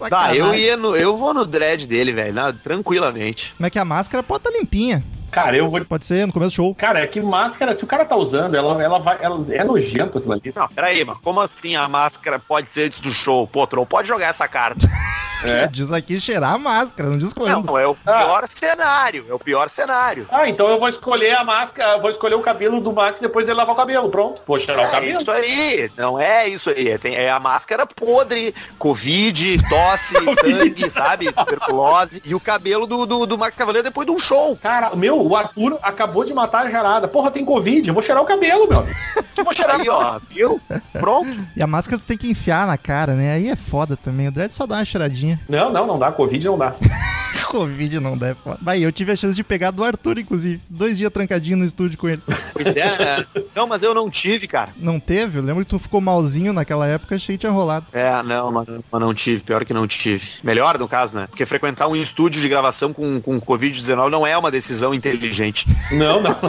[0.09, 3.53] Tá, eu ia no, eu vou no dread dele, velho, na- tranquilamente.
[3.55, 5.03] Como é que a máscara pode estar limpinha?
[5.29, 5.85] Cara, eu vou.
[5.85, 6.73] Pode ser no começo do show.
[6.73, 9.19] Cara, é que máscara, se o cara tá usando, ela, ela vai.
[9.21, 10.51] Ela, é nojento aquilo ali.
[10.55, 13.45] Não, peraí, mas como assim a máscara pode ser antes do show?
[13.45, 14.89] Pô, Troll, pode jogar essa carta.
[15.43, 15.67] É.
[15.71, 17.65] Diz aqui cheirar a máscara, não diz quando.
[17.65, 18.19] Não, é o Ah.
[18.25, 20.27] pior cenário, é o pior cenário.
[20.31, 23.55] Ah, então eu vou escolher a máscara, vou escolher o cabelo do Max depois ele
[23.57, 24.09] lavar o cabelo.
[24.09, 24.41] Pronto.
[24.45, 25.21] Vou cheirar o É cabelo.
[25.21, 26.89] isso aí, não é isso aí.
[26.89, 31.31] É, tem- é a máscara podre, covid, tosse, sangue, sabe?
[31.31, 32.21] Tuberculose.
[32.25, 34.55] E o cabelo do, do, do Max Cavaleiro depois de um show.
[34.57, 37.07] Cara, meu, o Arthur acabou de matar a charada.
[37.07, 38.95] Porra, tem Covid, eu vou cheirar o cabelo, meu amigo.
[39.43, 40.61] Vou cheirar Aí, ó, viu?
[40.93, 41.29] Pronto.
[41.55, 43.33] E a máscara tu tem que enfiar na cara, né?
[43.33, 44.27] Aí é foda também.
[44.27, 45.30] O Dread só dá uma cheiradinha.
[45.47, 46.11] Não, não, não dá.
[46.11, 46.75] Covid não dá.
[47.51, 48.57] Covid não dá, é foda.
[48.61, 50.61] Vai, eu tive a chance de pegar do Arthur, inclusive.
[50.69, 52.21] Dois dias trancadinho no estúdio com ele.
[52.53, 53.25] Pois é, né?
[53.53, 54.71] Não, mas eu não tive, cara.
[54.77, 55.39] Não teve?
[55.39, 57.87] Eu lembro que tu ficou malzinho naquela época, achei que tinha rolado.
[57.91, 59.43] É, não, mas, mas não tive.
[59.43, 60.25] Pior que não tive.
[60.41, 61.27] Melhor, no caso, né?
[61.27, 65.67] Porque frequentar um estúdio de gravação com, com Covid-19 não é uma decisão inteligente.
[65.91, 66.31] Não, não.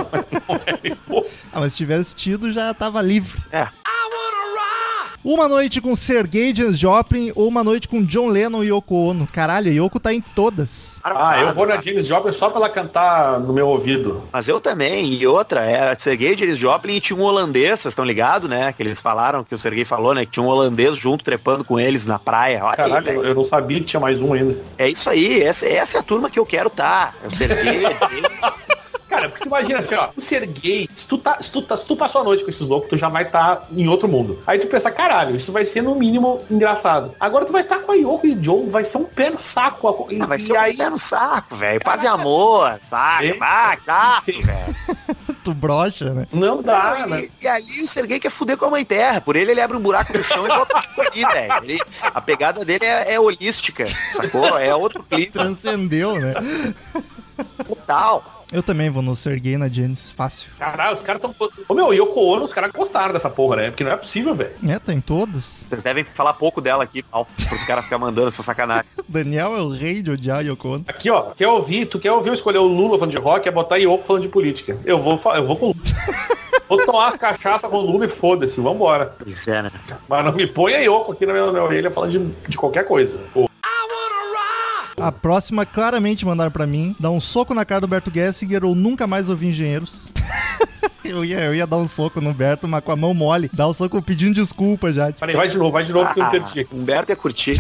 [0.49, 1.23] não é.
[1.53, 3.43] Ah, mas se tivesse tido, já tava livre.
[3.51, 3.67] É.
[5.25, 9.29] Uma noite com Sergei Janis Joplin ou uma noite com John Lennon e Yoko Ono.
[9.33, 11.01] Caralho, Yoko tá em todas.
[11.05, 14.25] Ah, eu vou na James Joplin só pra ela cantar no meu ouvido.
[14.33, 18.05] Mas eu também, e outra, é Sergei Janis Joplin e tinha um holandês, vocês estão
[18.05, 18.73] ligados, né?
[18.73, 20.25] Que eles falaram, que o Sergei falou, né?
[20.25, 22.65] Que tinha um holandês junto, trepando com eles na praia.
[22.65, 24.59] Olha aí, Caralho, eu eu não sabia que tinha mais um ainda.
[24.77, 27.15] é isso aí, essa, essa é a turma que eu quero tá.
[27.23, 27.83] É o Sergei,
[29.23, 31.87] Cara, porque tu imagina assim, ó, o Sergei, se tu, tá, se, tu tá, se
[31.87, 34.43] tu passou a noite com esses loucos, tu já vai estar em outro mundo.
[34.47, 37.15] Aí tu pensa, caralho, isso vai ser no mínimo engraçado.
[37.21, 39.41] Agora tu vai estar com a Yoko e o John, vai ser um pé no
[39.41, 40.09] saco.
[40.11, 41.81] E, Ah, vai e ser aí, um pé no saco, velho.
[41.81, 43.25] Paz e amor, saca?
[43.25, 43.33] É.
[43.35, 44.77] Vai, tá, velho.
[45.45, 46.27] Tu brocha, né?
[46.33, 47.23] não dá, né?
[47.23, 49.21] E, e ali o Sergei quer fuder com a mãe terra.
[49.21, 51.85] Por ele, ele abre um buraco no chão e bota tudo ali, velho.
[52.03, 54.57] A pegada dele é, é holística, sacou?
[54.59, 56.35] É outro clima Transcendeu, né?
[57.67, 58.42] total.
[58.53, 60.51] Eu também vou no Sergei na Janis, fácil.
[60.59, 61.35] Caralho, os caras tão...
[61.67, 63.71] Ô, meu, Yoko Ono, os caras gostaram dessa porra, né?
[63.71, 64.53] Porque não é possível, velho.
[64.69, 65.67] É, tá em todas.
[65.67, 68.91] Vocês devem falar pouco dela aqui, pau, pros caras ficarem mandando essa sacanagem.
[69.09, 70.85] Daniel é o rei de odiar Yoko Ono.
[70.87, 73.51] Aqui, ó, quer ouvir, tu quer ouvir eu escolher o Lula falando de rock, é
[73.51, 74.77] botar Yoko falando de política.
[74.85, 75.83] Eu vou, eu vou com o Lula.
[76.69, 79.15] Vou tomar as cachaças com o Lula e foda-se, vambora.
[79.23, 79.71] Pois é, né?
[80.09, 82.85] Mas não me ponha Yoko aqui na minha, na minha orelha falando de, de qualquer
[82.87, 83.19] coisa.
[83.35, 83.47] Pô,
[85.01, 86.95] A próxima, claramente mandaram pra mim.
[86.99, 90.09] Dar um soco na cara do Berto Gessinger ou nunca mais ouvir engenheiros.
[91.05, 93.51] eu, ia, eu ia dar um soco no Berto, mas com a mão mole.
[93.53, 95.13] Dar um soco pedindo desculpa já.
[95.13, 96.67] peraí, vai de novo, vai de novo que eu Ah, perdi.
[96.73, 97.57] Humberto ia curtir.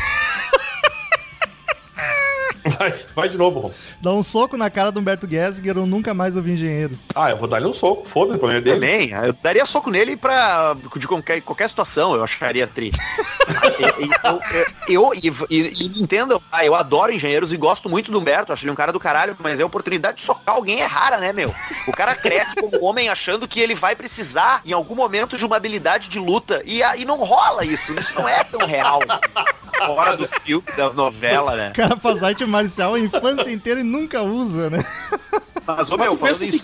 [2.78, 3.70] Vai, vai de novo, Rom.
[4.00, 6.98] Dar um soco na cara do Humberto Gessinger ou nunca mais ouvir engenheiros.
[7.14, 8.76] Ah, eu vou dar-lhe um soco, foda-se, o problema é dele.
[8.76, 10.76] Também, eu daria soco nele pra.
[10.96, 13.00] de qualquer, qualquer situação, eu acharia triste.
[14.22, 14.40] Eu,
[14.88, 15.60] eu, e, e,
[15.96, 18.92] e entendam, ah, eu adoro engenheiros e gosto muito do Humberto, acho ele um cara
[18.92, 21.52] do caralho, mas a oportunidade de socar alguém é rara, né, meu?
[21.88, 25.56] O cara cresce como homem achando que ele vai precisar, em algum momento, de uma
[25.56, 26.62] habilidade de luta.
[26.64, 29.00] E, a- e não rola isso, isso não é tão real.
[29.08, 29.46] assim,
[29.94, 31.70] Fora dos filmes, das novelas, né?
[31.70, 34.84] O cara faz arte marcial a infância inteira e nunca usa, né?
[35.66, 36.62] Mas, ô, Mas meu, falando o em seguinte.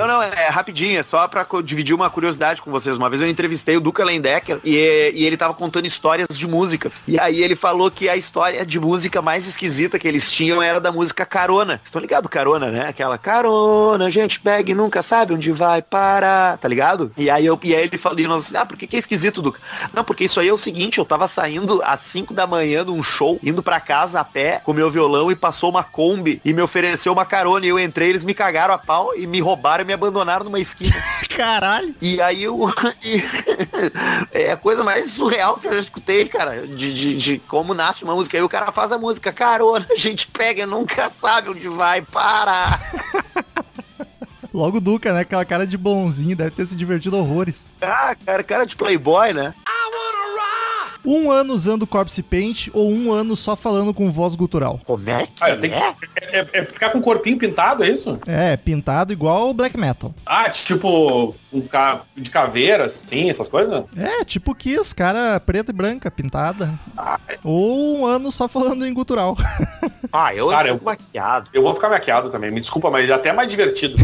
[0.00, 2.96] Não, não, é rapidinho, é só pra dividir uma curiosidade com vocês.
[2.96, 7.02] Uma vez eu entrevistei o Duca Lendecker e, e ele tava contando histórias de músicas.
[7.06, 10.80] E aí ele falou que a história de música mais esquisita que eles tinham era
[10.80, 11.80] da música Carona.
[11.84, 12.88] Estão ligados Carona, né?
[12.88, 17.12] Aquela Carona, a gente pega e nunca sabe onde vai parar, tá ligado?
[17.16, 19.42] E aí, eu, e aí ele falou, e nós, ah, por que, que é esquisito,
[19.42, 19.60] Duca?
[19.92, 22.90] Não, porque isso aí é o seguinte, eu tava saindo às 5 da manhã de
[22.90, 26.52] um show, indo pra casa a pé, com meu violão e passou uma Kombi e
[26.52, 29.82] me ofereceu uma carona e eu entrei, eles me cagaram a pau e me roubaram
[29.82, 30.94] e me abandonaram numa esquina.
[31.36, 31.94] Caralho.
[32.00, 32.58] E aí eu.
[33.02, 33.22] e-
[34.30, 36.66] é a coisa mais surreal que eu já escutei, cara.
[36.66, 38.36] De, de, de como nasce uma música.
[38.36, 42.02] Aí o cara faz a música, carona, a gente pega e nunca sabe onde vai
[42.02, 42.80] parar.
[44.52, 45.20] Logo Duca, né?
[45.20, 47.74] Aquela cara de bonzinho, deve ter se divertido horrores.
[47.80, 49.54] Ah, cara, cara de playboy, né?
[51.04, 54.80] Um ano usando Corpse Paint ou um ano só falando com voz gutural?
[54.84, 55.56] Como é que Ah, é?
[55.56, 58.18] que, é, é- é ficar com o corpinho pintado, é isso?
[58.26, 60.14] É, pintado igual o Black Metal.
[60.24, 62.02] Ah, tipo, um ca...
[62.16, 63.84] de caveira, assim, essas coisas?
[63.96, 66.72] É, tipo Kiss, cara preta e branca, pintada.
[67.44, 69.36] Ou um ano só falando em gutural.
[70.14, 71.48] Ah, eu Cara, eu- maquiado.
[71.54, 73.96] Eu vou ficar maquiado também, me desculpa, mas é até mais divertido.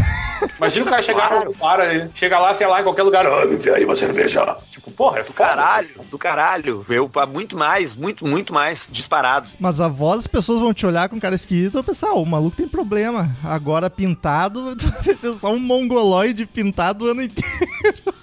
[0.57, 1.45] Imagina o cara chegar Claro.
[1.51, 3.95] no para, ele chega lá, sei lá, em qualquer lugar, ah, me vê aí uma
[3.95, 4.57] cerveja.
[4.71, 5.49] Tipo, porra, é Do foda.
[5.49, 6.83] caralho, do caralho.
[6.89, 9.47] Eu, muito mais, muito, muito mais disparado.
[9.59, 12.23] Mas a voz, as pessoas vão te olhar com cara esquisito e vão pensar, "Ó,
[12.23, 13.29] o maluco tem problema.
[13.43, 14.75] Agora pintado,
[15.05, 17.38] vai ser só um mongoloide pintado o ano inteiro.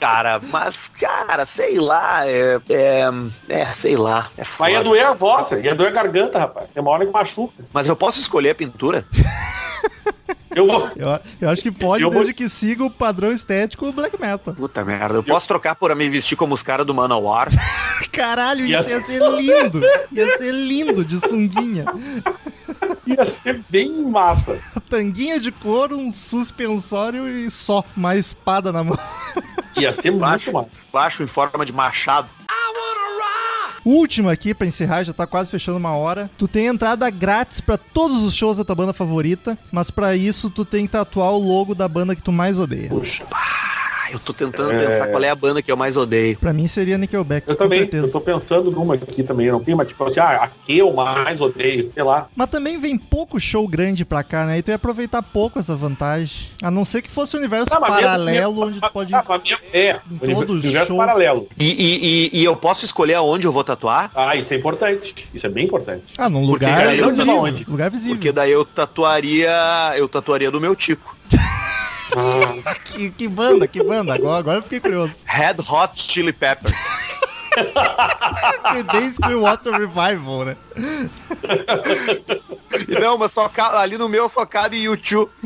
[0.00, 2.58] Cara, mas, cara, sei lá, é.
[2.68, 3.04] É,
[3.48, 4.28] é sei lá.
[4.36, 4.70] É Mas foda.
[4.70, 6.68] ia doer a voz, ia doer a garganta, rapaz.
[6.72, 7.64] Tem uma hora que machuca.
[7.72, 9.04] Mas eu posso escolher a pintura?
[10.54, 10.88] Eu vou.
[10.94, 14.54] Eu, eu acho que pode, Eu vou- desde que siga o padrão estético Black Metal.
[14.54, 17.48] Puta merda, eu posso trocar por me vestir como os caras do Manowar?
[18.12, 19.82] Caralho, Ia isso ia ser lindo.
[20.12, 21.84] Ia ser lindo de sunguinha.
[23.06, 24.58] Ia ser bem massa.
[24.88, 27.84] Tanguinha de couro, um suspensório e só.
[27.96, 28.98] Uma espada na mão.
[29.76, 30.68] Ia ser muito Baixo, massa.
[30.92, 32.28] baixo em forma de machado.
[33.84, 36.30] Última aqui pra encerrar, já tá quase fechando uma hora.
[36.38, 40.48] Tu tem entrada grátis pra todos os shows da tua banda favorita, mas pra isso
[40.48, 42.88] tu tem que tatuar o logo da banda que tu mais odeia.
[44.06, 46.36] Ah, eu tô tentando pensar qual é a banda que eu mais odeio.
[46.36, 48.06] Pra mim seria Nickelback, Eu com também, certeza.
[48.06, 51.40] eu tô pensando numa aqui também, não tem, mas tipo assim, ah, aqui eu mais
[51.40, 52.26] odeio, sei lá.
[52.36, 54.58] Mas também vem pouco show grande pra cá, né?
[54.58, 56.48] E tu ia aproveitar pouco essa vantagem.
[56.62, 59.14] A não ser que fosse um universo Ah, mas mesmo- paralelo mesmo- onde tu pode.
[59.14, 60.96] Ah, mesmo- é, em universo- show.
[60.98, 61.48] paralelo.
[61.58, 64.10] E, e, e, e eu posso escolher aonde eu vou tatuar?
[64.14, 65.26] Ah, isso é importante.
[65.32, 66.04] Isso é bem importante.
[66.18, 67.64] Ah, num Porque lugar daí eu visível.
[67.68, 68.16] Lugar visível.
[68.16, 69.50] Porque daí eu tatuaria.
[69.96, 71.16] Eu tatuaria do meu Tico.
[72.92, 74.14] que, que banda, que banda?
[74.14, 75.24] Agora, agora eu fiquei curioso.
[75.26, 76.74] Red Hot Chili Peppers.
[78.70, 80.56] Creedence Clearwater Revival, né?
[83.00, 85.30] Não, mas só ali no meu só cabe YouTube.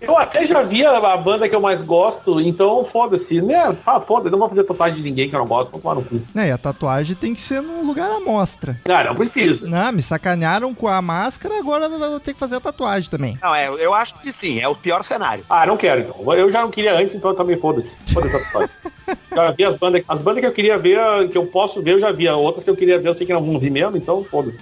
[0.00, 3.40] Eu até já vi a, a banda que eu mais gosto, então foda-se.
[3.40, 3.76] Né?
[3.84, 6.04] Ah, foda-se, não vou fazer tatuagem de ninguém que eu não gosto, vou tomar no
[6.04, 6.20] cu.
[6.36, 8.80] É, e a tatuagem tem que ser num lugar à mostra.
[8.88, 9.66] Ah, não precisa.
[9.66, 13.36] Não, me sacanearam com a máscara, agora eu vou ter que fazer a tatuagem também.
[13.42, 15.44] Não, é, eu acho que sim, é o pior cenário.
[15.50, 16.32] Ah, não quero então.
[16.32, 17.96] Eu já não queria antes, então também foda-se.
[18.12, 18.70] Foda-se a tatuagem.
[19.34, 22.00] Já vi as bandas, as bandas que eu queria ver, que eu posso ver, eu
[22.00, 22.28] já vi.
[22.28, 24.58] Outras que eu queria ver, eu sei que não vão vir mesmo, então foda-se.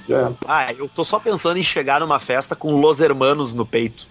[0.46, 4.06] Ah, eu tô só pensando em chegar numa festa com Los Hermanos no peito.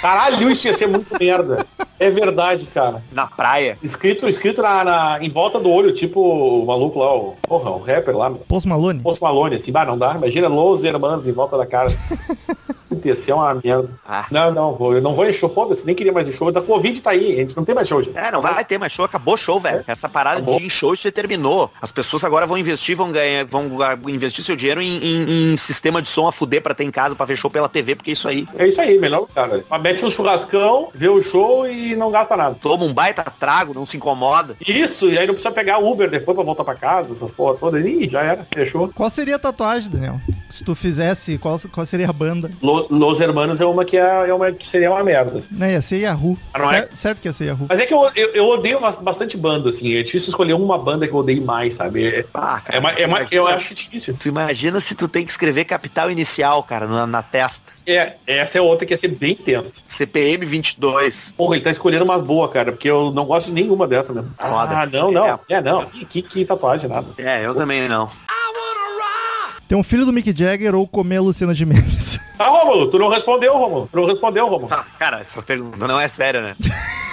[0.00, 1.66] Caralho, isso ia ser muito merda.
[1.98, 3.02] É verdade, cara.
[3.12, 3.76] Na praia.
[3.82, 7.78] Escrito, escrito na, na- em volta do olho, tipo o maluco lá, o, porra, o
[7.78, 8.30] rapper lá.
[8.48, 9.00] Post Malone?
[9.00, 10.14] Post Malone, assim, bah, não dá.
[10.14, 11.90] Imagina Los Hermanos em volta da cara.
[13.16, 13.88] Ser uma merda.
[14.06, 14.26] Ah.
[14.30, 16.50] Não, não, vou, eu não vou em show, foda-se, nem queria mais ir show.
[16.50, 18.16] Da Covid tá aí, a gente não tem mais show, gente.
[18.18, 19.82] É, não vai ter mais show, acabou o show, velho.
[19.86, 20.58] Essa parada Acabou.
[20.58, 21.70] de em show, aí terminou.
[21.80, 25.56] As pessoas agora vão investir, vão ganhar, vão ah, investir seu dinheiro em, em- em
[25.56, 28.10] sistema de som a fuder pra ter em casa, pra ver show pela TV, porque
[28.10, 28.46] é isso aí.
[28.56, 29.64] É isso aí, melhor cara.
[29.68, 32.56] Mas Mete um churrascão, vê o show e não gasta nada.
[32.60, 34.56] Toma um baita trago, não se incomoda.
[34.66, 37.84] Isso, e aí não precisa pegar Uber depois pra voltar pra casa, essas porra todas.
[37.84, 38.88] Ih, já era, fechou.
[38.94, 40.20] Qual seria a tatuagem, Daniel?
[40.48, 42.50] Se tu fizesse, qual, qual seria a banda?
[42.80, 45.42] Lo- Los Hermanos é uma que, é, é uma que seria uma merda.
[45.50, 46.38] Né, ia ser Yahoo.
[46.54, 46.78] Ah, não é?
[46.80, 47.66] Cer- Certo que ia ser Yahoo.
[47.68, 49.94] Mas é que eu, eu, eu odeio bas- bastante banda, assim.
[49.94, 52.06] É difícil escolher uma banda que eu odeio mais, sabe?
[52.06, 54.16] É, Ah, é, uma- é uma- eu acho difícil.
[54.18, 57.70] Tu imagina se tu tem que escrever capital inicial, cara, na, na testa.
[57.86, 59.82] É, essa é outra que ia ser bem tensa.
[59.86, 61.34] CPM 22.
[61.36, 64.30] Porra, ele tá escolhendo umas boas, cara, porque eu não gosto de nenhuma dessa mesmo.
[64.38, 64.78] Foda.
[64.78, 65.40] Ah, não, não.
[65.48, 65.84] É, não.
[65.86, 67.06] Que, que tatuagem, nada.
[67.18, 68.08] É, eu também não.
[69.70, 72.18] Ter um filho do Mick Jagger ou comer a Luciana Gimenez?
[72.40, 73.88] Ah, Rômulo, tu não respondeu, Rômulo.
[73.92, 74.72] Tu não respondeu, Rômulo.
[74.72, 76.56] Ah, cara, essa pergunta não é séria, né?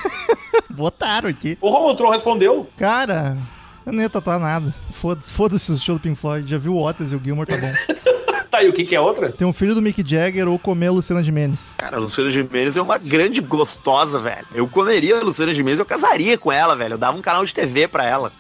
[0.71, 1.57] Botaram aqui.
[1.59, 2.65] O Rômulo, tu não respondeu.
[2.77, 3.37] Cara,
[3.85, 4.73] eu não ia tatuar nada.
[4.93, 6.49] Foda-se foda-se o show do Pink Floyd.
[6.49, 7.73] Já viu o Otis e o Gilmore, tá bom.
[8.49, 9.29] Tá, e o que que é outra?
[9.29, 11.75] Ter um filho do Mick Jagger ou comer a Luciana Gimenez.
[11.77, 14.47] Cara, a Luciana Gimenez é uma grande gostosa, velho.
[14.55, 16.93] Eu comeria a Luciana Gimenez, eu casaria com ela, velho.
[16.93, 18.31] Eu dava um canal de TV pra ela.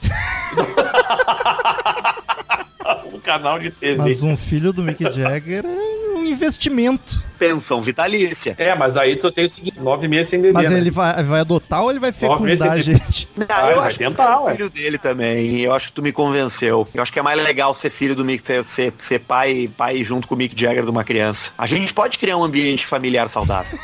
[3.27, 3.97] Canal de TV.
[3.97, 7.21] Mas um filho do Mick Jagger é um investimento.
[7.37, 8.55] Pensão vitalícia.
[8.57, 10.69] É, mas aí tu tem o seguinte, nove meses sem Mas beber.
[10.71, 10.77] né?
[10.77, 13.27] ele vai, vai adotar ou ele vai fecundar a gente?
[13.35, 15.59] Não, Ah, eu vai acho tentar, que é filho dele também.
[15.59, 16.87] Eu acho que tu me convenceu.
[16.93, 20.01] Eu acho que é mais legal ser filho do Mick, ser, ser, ser pai, pai
[20.05, 21.51] junto com o Mick Jagger de uma criança.
[21.57, 23.77] A gente pode criar um ambiente familiar saudável.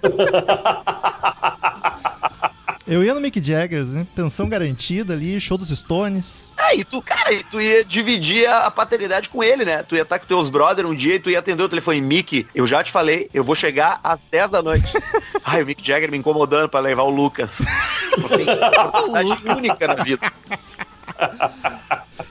[2.90, 4.04] Eu ia no Mick Jagger, né?
[4.16, 6.50] Pensão garantida ali, show dos Stones.
[6.58, 9.84] É, e tu, cara, e tu ia dividir a, paternidade com ele, né?
[9.84, 12.00] Tu ia estar com teus brother um dia e tu ia atender o telefone.
[12.00, 14.92] Mick, eu já te falei, eu vou chegar às 10 da noite.
[15.46, 17.62] Ai, o Mick Jagger me incomodando pra levar o Lucas.
[18.18, 20.32] Você tem uma oportunidade única na vida.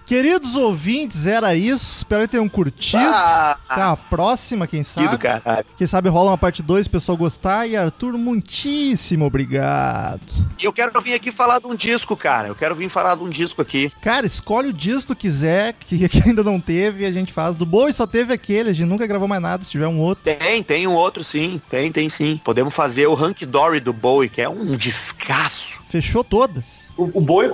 [0.10, 1.97] Queridos ouvintes, era isso.
[1.97, 3.03] Espero que tenham curtido.
[3.05, 5.16] Ah, Até a próxima, quem sabe.
[5.20, 5.64] caralho.
[5.78, 7.68] Quem sabe rola uma parte 2 o pessoal gostar.
[7.68, 10.20] E Arthur, muitíssimo obrigado.
[10.57, 12.47] E eu quero vir aqui falar de um disco, cara.
[12.47, 13.91] Eu quero vir falar de um disco aqui.
[14.01, 17.32] Cara, escolhe o disco que tu quiser, que, que ainda não teve, e a gente
[17.32, 17.55] faz.
[17.55, 20.24] Do Bowie só teve aquele, a gente nunca gravou mais nada, se tiver um outro.
[20.24, 21.62] Tem, tem um outro sim.
[21.70, 22.41] Tem, tem sim.
[22.43, 25.80] Podemos fazer o Hank Dory do Bowie, que é um descasso.
[25.88, 26.88] Fechou todas.
[26.99, 27.49] O, o Boi,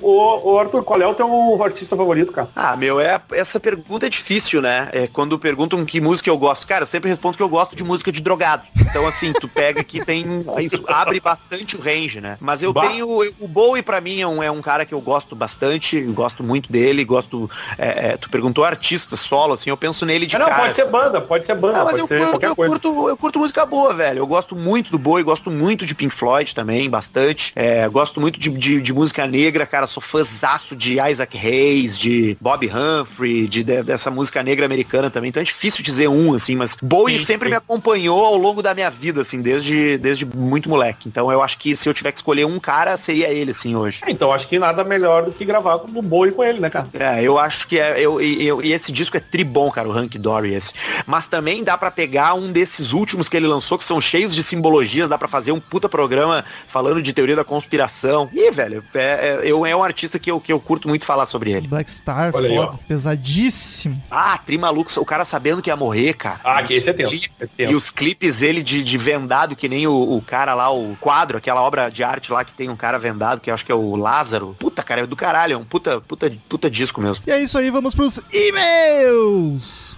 [0.00, 2.48] o, o, Arthur, qual é o teu artista favorito, cara?
[2.54, 4.88] Ah, meu, é, essa pergunta é difícil, né?
[4.92, 6.66] É quando perguntam que música eu gosto.
[6.66, 8.64] Cara, eu sempre respondo que eu gosto de música de drogado.
[8.80, 10.44] Então, assim, tu pega que tem.
[10.60, 12.36] Isso abre bastante o range, né?
[12.40, 12.88] Mas eu Bah.
[12.88, 13.08] tenho.
[13.38, 15.96] O Bowie, pra mim, é um, é um cara que eu gosto bastante.
[15.96, 17.04] eu Gosto muito dele.
[17.04, 17.48] Gosto.
[17.78, 20.62] é, é, tu perguntou artista solo, assim, eu penso nele de Ah, não, cara.
[20.62, 22.72] pode ser banda, pode ser banda, Ah, mas pode eu, ser curto, qualquer eu, coisa.
[22.72, 24.18] curto, eu curto música boa, velho.
[24.18, 27.52] Eu gosto muito do Boi, gosto muito de Pink Floyd também, bastante.
[27.54, 29.86] É, gosto muito de, de, de música negra, cara.
[29.86, 35.28] Sou fãzaço de Isaac Hayes, de Bob Humphrey, de, de- dessa música negra americana também.
[35.28, 37.50] Então é difícil dizer um, assim, mas Bowie Sim, sempre sim.
[37.50, 41.06] me acompanhou ao longo da minha vida, assim, desde, desde muito moleque.
[41.08, 44.00] Então eu acho que se eu tiver que escolher um cara, seria ele, assim, hoje.
[44.06, 46.70] É, Então acho que nada melhor do que gravar com o Boi com ele, né,
[46.70, 46.88] cara?
[46.94, 48.00] É, eu acho que é.
[48.00, 50.72] Eu, e- eu- e esse disco é tribom, cara, o Hank Dory esse.
[51.06, 54.42] Mas também dá pra pegar um desses últimos que ele lançou, que são cheios de
[54.42, 58.30] simbologias, dá pra fazer um puta programa falando de teoria da conspiração.
[58.32, 61.26] E, velho, é, é, eu, é um artista que eu, que eu curto muito falar
[61.26, 61.68] sobre ele.
[61.68, 64.02] Black Star, Olha aí, foda, pesadíssimo.
[64.10, 66.40] Ah, tri maluco, o cara sabendo que ia morrer, cara.
[66.44, 67.28] Ah, que esse é tenso.
[67.40, 67.76] É E tenso.
[67.76, 71.62] os clipes ele de, de vendado, que nem o, o cara lá, o quadro, aquela
[71.62, 73.96] obra de arte lá que tem um cara vendado, que eu acho que é o
[73.96, 74.56] Lázaro.
[74.58, 77.24] Puta, cara, é do caralho, é um puta, puta, puta disco mesmo.
[77.26, 79.96] E é isso aí, vamos pros e-mails.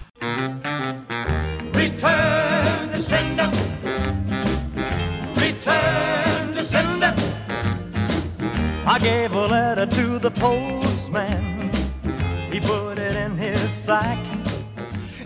[1.73, 2.60] Return
[9.01, 11.71] gave a letter to the postman.
[12.51, 14.19] He put it in his sack.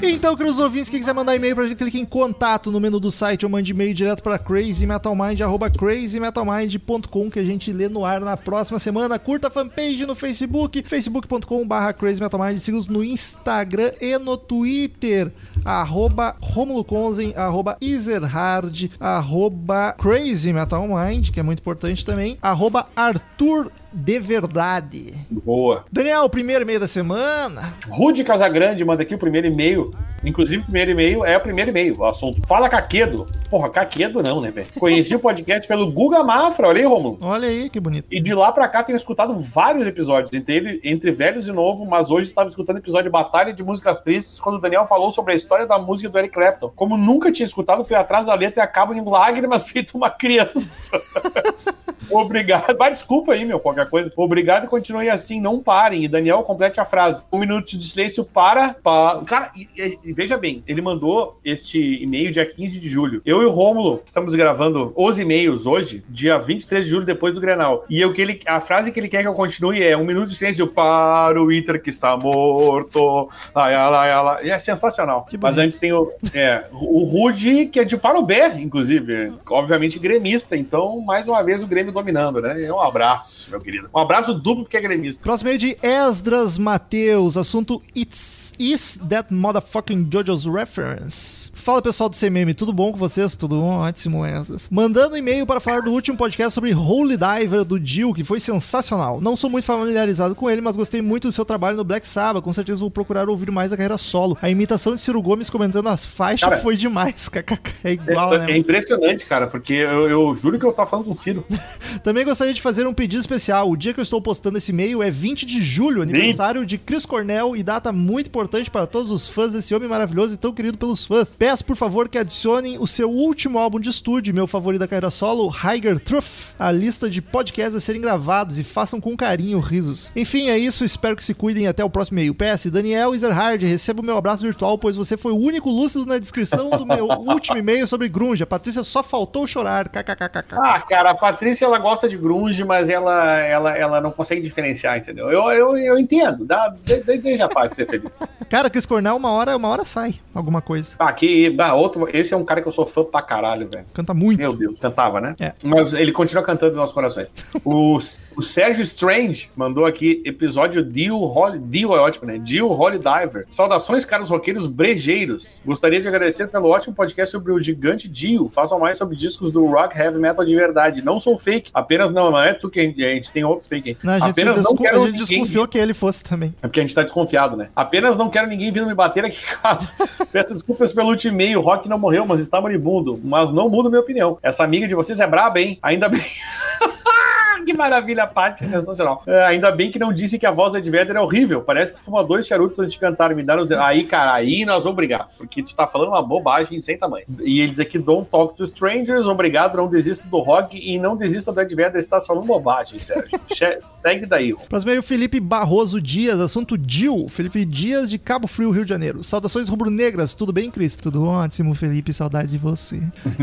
[0.01, 3.09] Então, queridos ouvintes, quem quiser mandar e-mail pra gente, clique em contato no menu do
[3.09, 8.19] site ou mande e-mail direto para crazymetalmind, arroba crazymetalmind.com, que a gente lê no ar
[8.19, 9.17] na próxima semana.
[9.17, 15.32] Curta a fanpage no Facebook, facebook.com barra crazymetalmind, siga-nos no Instagram e no Twitter,
[15.66, 24.20] arroba Romulo Conzen, arroba Ezerhard, arroba crazymetalmind, que é muito importante também, arroba Arthur de
[24.20, 25.13] verdade.
[25.30, 25.86] Boa.
[25.89, 27.74] Daniel, primeiro e-mail da semana.
[27.88, 29.91] Rude Casagrande manda aqui o primeiro e-mail.
[30.24, 31.99] Inclusive, o primeiro e-mail é o primeiro e-mail.
[31.99, 32.45] O assunto.
[32.45, 33.28] Fala Caquedo.
[33.49, 34.68] Porra, Caquedo não, né, velho?
[34.78, 36.68] Conheci o podcast pelo Guga Mafra.
[36.68, 37.18] Olha aí, Romulo.
[37.22, 38.07] Olha aí, que bonito.
[38.11, 41.86] E de lá pra cá tenho escutado vários episódios, entre, ele, entre velhos e novo,
[41.86, 45.32] mas hoje estava escutando o episódio Batalha de Músicas Tristes, quando o Daniel falou sobre
[45.32, 46.72] a história da música do Eric Clapton.
[46.76, 50.99] Como nunca tinha escutado, fui atrás da letra e acabo em lágrimas feito uma criança.
[52.10, 52.78] Obrigado.
[52.78, 54.12] Vai, desculpa aí, meu, qualquer coisa.
[54.16, 56.03] Obrigado e continue assim, não parem.
[56.03, 57.24] E Daniel, complete a frase.
[57.32, 58.76] Um minuto de silêncio para.
[58.76, 59.22] para...
[59.26, 63.22] Cara, e, e- veja bem, ele mandou este e-mail dia 15 de julho.
[63.26, 67.41] Eu e o Rômulo estamos gravando os e-mails hoje, dia 23 de julho, depois do
[67.41, 67.86] Grenal.
[67.89, 70.30] E eu, que ele, a frase que ele quer que eu continue é um minuto
[70.30, 73.30] de silêncio para o Inter que está morto.
[73.53, 74.49] Ai, ai, ai, ai.
[74.51, 75.26] É sensacional.
[75.26, 79.34] Que Mas antes tem o, é, o Rude, que é de Parobé, inclusive.
[79.50, 80.56] Obviamente gremista.
[80.58, 82.72] Então, mais uma vez, o Grêmio dominando, né?
[82.72, 83.89] Um abraço, meu querido.
[83.93, 85.24] Um abraço duplo porque é gremista.
[85.24, 91.52] Próximo e-mail de Esdras Mateus, assunto It's Is That Motherfucking JoJo's Reference.
[91.66, 93.36] Fala pessoal do CMM, tudo bom com vocês?
[93.36, 94.70] Tudo ótimo, Esdras.
[94.70, 99.20] Mandando e-mail para falar do último podcast sobre Holy Diver do Jill, que foi sensacional.
[99.20, 102.43] Não sou muito familiarizado com ele, mas gostei muito do seu trabalho no Black Sabbath.
[102.43, 104.38] Com certeza vou procurar ouvir mais da carreira solo.
[104.43, 107.28] A imitação de Ciro Gomes comentando as faixas Cara, foi demais.
[107.34, 107.74] kkk.
[107.84, 108.51] É igual, é, né?
[108.51, 111.43] é impressionante, cara, porque eu, eu juro que eu tava falando com o Ciro.
[112.03, 113.72] Também gostaria de fazer um pedido especial.
[113.72, 117.07] O dia que eu estou postando esse e-mail é 20 de julho, aniversário de Chris
[117.07, 120.78] Cornell e data muito importante para todos os fãs desse homem maravilhoso e tão querido
[120.78, 121.36] pelos fãs.
[121.36, 125.10] Peço, por favor, que adicionem o seu último álbum de estúdio, meu favorito da carreira
[125.10, 130.12] solo, Higher Truth, à lista de podcasts a serem gravados e façam com carinho risos.
[130.16, 130.84] Enfim, é isso.
[130.84, 132.36] Espero que se cuidem até o próximo e-mail.
[132.36, 136.18] PS, Daniel Ezerhard, receba o meu abraço virtual, pois você foi o único lúcido na
[136.18, 138.43] descrição do meu último e-mail sobre grunge.
[138.43, 139.89] A Patrícia só faltou chorar.
[139.89, 140.56] KKKKK.
[140.58, 144.97] Ah, cara, a Patrícia ela gosta de grunge, mas ela, ela, ela não consegue diferenciar,
[144.97, 145.30] entendeu?
[145.30, 146.45] Eu, eu, eu entendo.
[146.45, 148.22] Dá, de, de, deixa a parte ser feliz.
[148.49, 150.95] Cara, Chris Cornell, uma hora, uma hora sai alguma coisa.
[150.99, 153.86] Ah, que, ah, outro, esse é um cara que eu sou fã pra caralho, velho.
[153.93, 154.38] Canta muito.
[154.38, 155.36] Meu Deus, cantava, né?
[155.39, 155.54] É.
[155.64, 157.34] Mas ele continua cantando nos nossos corações.
[157.66, 157.98] o,
[158.36, 161.60] o Sérgio Strange mandou aqui episódio Dio Holy.
[161.60, 162.38] Dio é ótimo, né?
[162.38, 163.46] Dio Holy Diver.
[163.50, 165.62] Saudações, caros roqueiros brejeiros.
[165.66, 168.50] Gostaria de agradecer pelo ótimo podcast sobre o gigante Dio.
[168.50, 171.02] Façam mais sobre discos do rock heavy metal de verdade.
[171.02, 173.68] Não sou fake, apenas não, não é tu que a gente, a gente tem outros
[173.68, 173.98] fake.
[174.04, 176.54] Não, a gente, apenas não quero a gente desconfiou que ele fosse também.
[176.62, 177.70] é porque a gente tá desconfiado, né?
[177.76, 179.91] Apenas não quero ninguém vindo me bater aqui em casa.
[180.32, 181.60] Peço desculpas pelo último e-mail.
[181.60, 183.20] O Rock não morreu, mas está moribundo.
[183.24, 184.38] Mas não muda minha opinião.
[184.42, 185.78] Essa amiga de vocês é braba, hein?
[185.82, 186.26] Ainda bem.
[187.66, 189.24] que maravilha, Paty, sensacional.
[189.28, 191.62] É, ainda bem que não disse que a voz do Ed Vedder é horrível.
[191.62, 193.34] Parece que fuma dois charutos antes de cantar.
[193.36, 193.72] Me deram os...
[193.72, 195.30] Aí, cara, aí nós vamos brigar.
[195.38, 197.26] Porque tu tá falando uma bobagem sem tamanho.
[197.43, 199.26] E ele diz aqui: Don't talk to strangers.
[199.26, 201.99] Obrigado, não desista do rock e não desista do Ed Vedder.
[201.99, 203.39] Está falando bobagem, Sérgio.
[203.53, 204.53] Che- Segue daí.
[204.70, 207.28] Próximo e-mail, Felipe Barroso Dias, assunto Dil.
[207.30, 209.24] Felipe Dias de Cabo Frio, Rio de Janeiro.
[209.24, 210.95] Saudações rubro-negras, tudo bem, Cris?
[210.95, 213.01] Tudo ótimo, Felipe, saudade de você.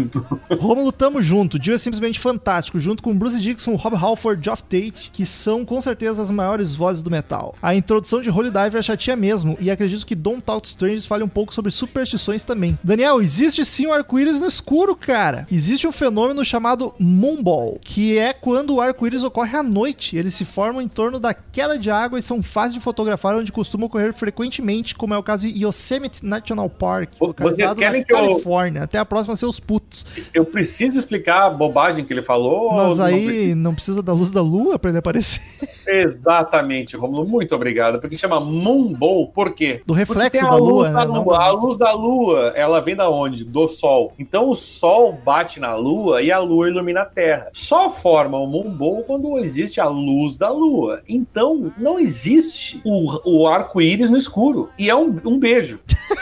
[0.59, 1.59] Rômulo, tamo junto.
[1.59, 5.81] Dio é simplesmente fantástico, junto com Bruce Dixon, Rob Halford, Geoff Tate, que são com
[5.81, 7.55] certeza as maiores vozes do metal.
[7.63, 11.07] A introdução de Holy Diver é chatinha mesmo, e acredito que Don't Talk to Strangers
[11.07, 12.79] fale um pouco sobre superstições também.
[12.83, 15.47] Daniel, existe sim um arco-íris no escuro, cara.
[15.51, 20.17] Existe um fenômeno chamado Moonball, que é quando o arco-íris ocorre à noite.
[20.17, 23.53] Eles se formam em torno da queda de água e são fáceis de fotografar, onde
[23.53, 28.05] costumam ocorrer frequentemente, como é o caso de Yosemite National Park, Vocês localizado na querem
[28.05, 28.83] que eu- Califórnia.
[28.83, 30.07] Até a próxima, seus putos.
[30.33, 32.73] Eu preciso explicar a bobagem que ele falou?
[32.73, 35.43] Mas ou não aí não precisa da luz da lua pra ele aparecer.
[35.87, 38.01] Exatamente, Romulo, muito obrigado.
[38.01, 39.83] Porque chama Moonbow, por quê?
[39.85, 41.05] Do reflexo da lua, né?
[41.05, 41.39] Lua.
[41.39, 41.63] A luz.
[41.63, 43.45] luz da lua, ela vem da onde?
[43.45, 44.13] Do sol.
[44.19, 47.49] Então o sol bate na lua e a lua ilumina a terra.
[47.53, 51.03] Só forma o Moonbow quando existe a luz da lua.
[51.09, 54.69] Então não existe o, o arco-íris no escuro.
[54.79, 55.81] E é um, um beijo.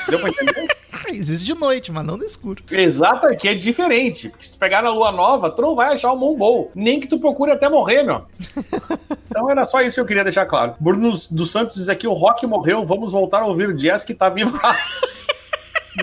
[0.09, 0.69] Deu pra entender?
[1.13, 2.63] Existe de noite, mas não no escuro.
[2.71, 4.29] Exato, que é diferente.
[4.29, 6.71] Porque se tu pegar na lua nova, tu não vai achar o Moonbow.
[6.75, 8.23] Nem que tu procure até morrer, meu.
[9.29, 10.75] Então era só isso que eu queria deixar claro.
[10.81, 14.15] Bruno dos Santos diz aqui: o rock morreu, vamos voltar a ouvir o jazz que
[14.15, 14.59] tá vivo.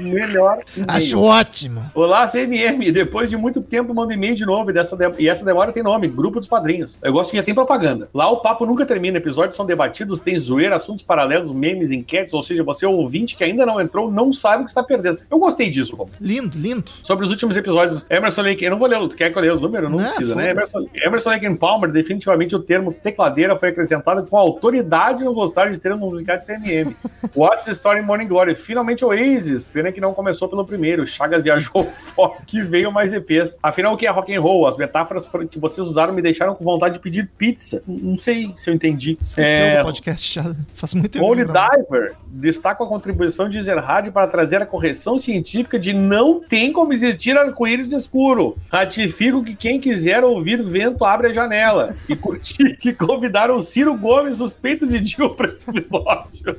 [0.01, 0.59] melhor.
[0.87, 1.85] Acho ótimo.
[1.93, 2.91] Olá, CMM.
[2.91, 4.69] Depois de muito tempo, mando e-mail de novo.
[4.69, 6.97] E, dessa de- e essa demora tem nome: Grupo dos Padrinhos.
[7.01, 8.09] Eu gosto que já tem propaganda.
[8.13, 9.17] Lá o papo nunca termina.
[9.17, 12.33] Episódios são debatidos, tem zoeira, assuntos paralelos, memes, enquetes.
[12.33, 15.19] Ou seja, você, ouvinte que ainda não entrou, não sabe o que está perdendo.
[15.29, 16.15] Eu gostei disso, Romulo.
[16.21, 16.85] Lindo, lindo.
[17.03, 19.53] Sobre os últimos episódios, Emerson Lake, eu não vou ler, tu quer que eu leia
[19.53, 19.89] os números?
[19.91, 20.51] Não, Não, precisa, né?
[20.51, 25.79] Emerson, Emerson Lake Palmer, definitivamente o termo tecladeira foi acrescentado com autoridade no glossário de
[25.79, 26.95] termos musicais de CNM.
[27.35, 28.55] What's Story in Morning Glory?
[28.55, 31.05] Finalmente Oasis, pena que não começou pelo primeiro.
[31.07, 33.57] Chagas viajou fora que veio mais EPs.
[33.61, 34.67] Afinal, o que é rock and roll?
[34.67, 37.81] As metáforas que vocês usaram me deixaram com vontade de pedir pizza.
[37.87, 39.17] Não sei se eu entendi.
[39.19, 40.43] Esqueceu É, do podcast já.
[40.73, 41.25] Faz muito tempo.
[41.25, 41.45] Holy.
[41.45, 46.93] Diver destaca a contribuição de Zerhard para trazer a correção científica de não tem como
[46.93, 48.57] existir arco-íris de escuro.
[48.71, 51.93] Ratifico que quem quiser ouvir vento abre a janela.
[52.09, 56.57] E curtir que convidaram o Ciro Gomes, suspeito de Dio, para esse episódio.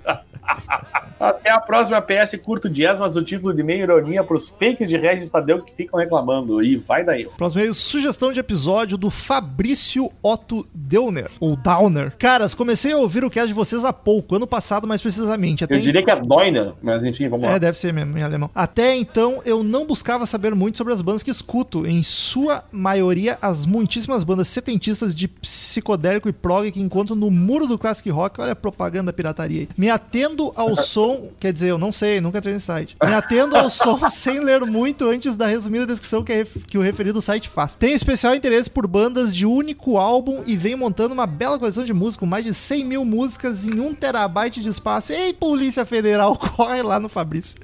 [1.18, 4.86] Até a próxima PS curto jazz, mas o título de meio ironia para os fakes
[4.86, 6.62] de Regis Tadeu que ficam reclamando.
[6.62, 7.26] E vai daí.
[7.38, 12.12] Próximo aí, sugestão de episódio do Fabrício Otto Deuner, ou Downer.
[12.18, 15.64] Caras, comecei a ouvir o cast de vocês há pouco, ano passado mais precisamente.
[15.64, 17.54] Até Eu diria que é Doiner, mas enfim, vamos lá.
[17.54, 18.50] É, deve ser mesmo, em alemão.
[18.54, 21.86] Até então, eu não buscava saber muito sobre as bandas que escuto.
[21.86, 27.66] Em sua maioria, as muitíssimas bandas setentistas de psicodélico e prog que encontro no muro
[27.66, 28.38] do Classic Rock.
[28.38, 29.68] Olha a propaganda pirataria aí.
[29.78, 32.97] Me atendo ao som, quer dizer, eu não sei, nunca entrei nesse site.
[33.04, 37.22] Me atendo ao som sem ler muito antes da resumida descrição que, que o referido
[37.22, 37.74] site faz.
[37.74, 41.92] Tenho especial interesse por bandas de único álbum e venho montando uma bela coleção de
[41.92, 45.12] música com mais de 100 mil músicas em um terabyte de espaço.
[45.12, 47.58] Ei, Polícia Federal, corre lá no Fabrício.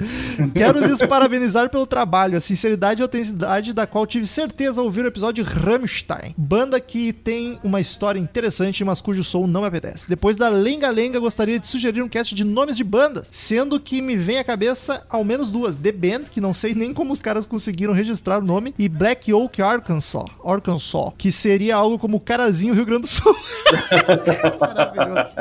[0.55, 5.05] Quero lhes parabenizar pelo trabalho, a sinceridade e autenticidade da qual tive certeza ao ouvir
[5.05, 6.35] o episódio Rammstein.
[6.37, 10.09] Banda que tem uma história interessante, mas cujo som não me apetece.
[10.09, 14.01] Depois da Lenga Lenga, gostaria de sugerir um cast de nomes de bandas, sendo que
[14.01, 15.77] me vem à cabeça ao menos duas.
[15.77, 19.33] The Band, que não sei nem como os caras conseguiram registrar o nome, e Black
[19.33, 23.35] Oak Arkansas, Arkansas que seria algo como Carazinho Rio Grande do Sul.
[24.61, 25.37] Maravilhoso.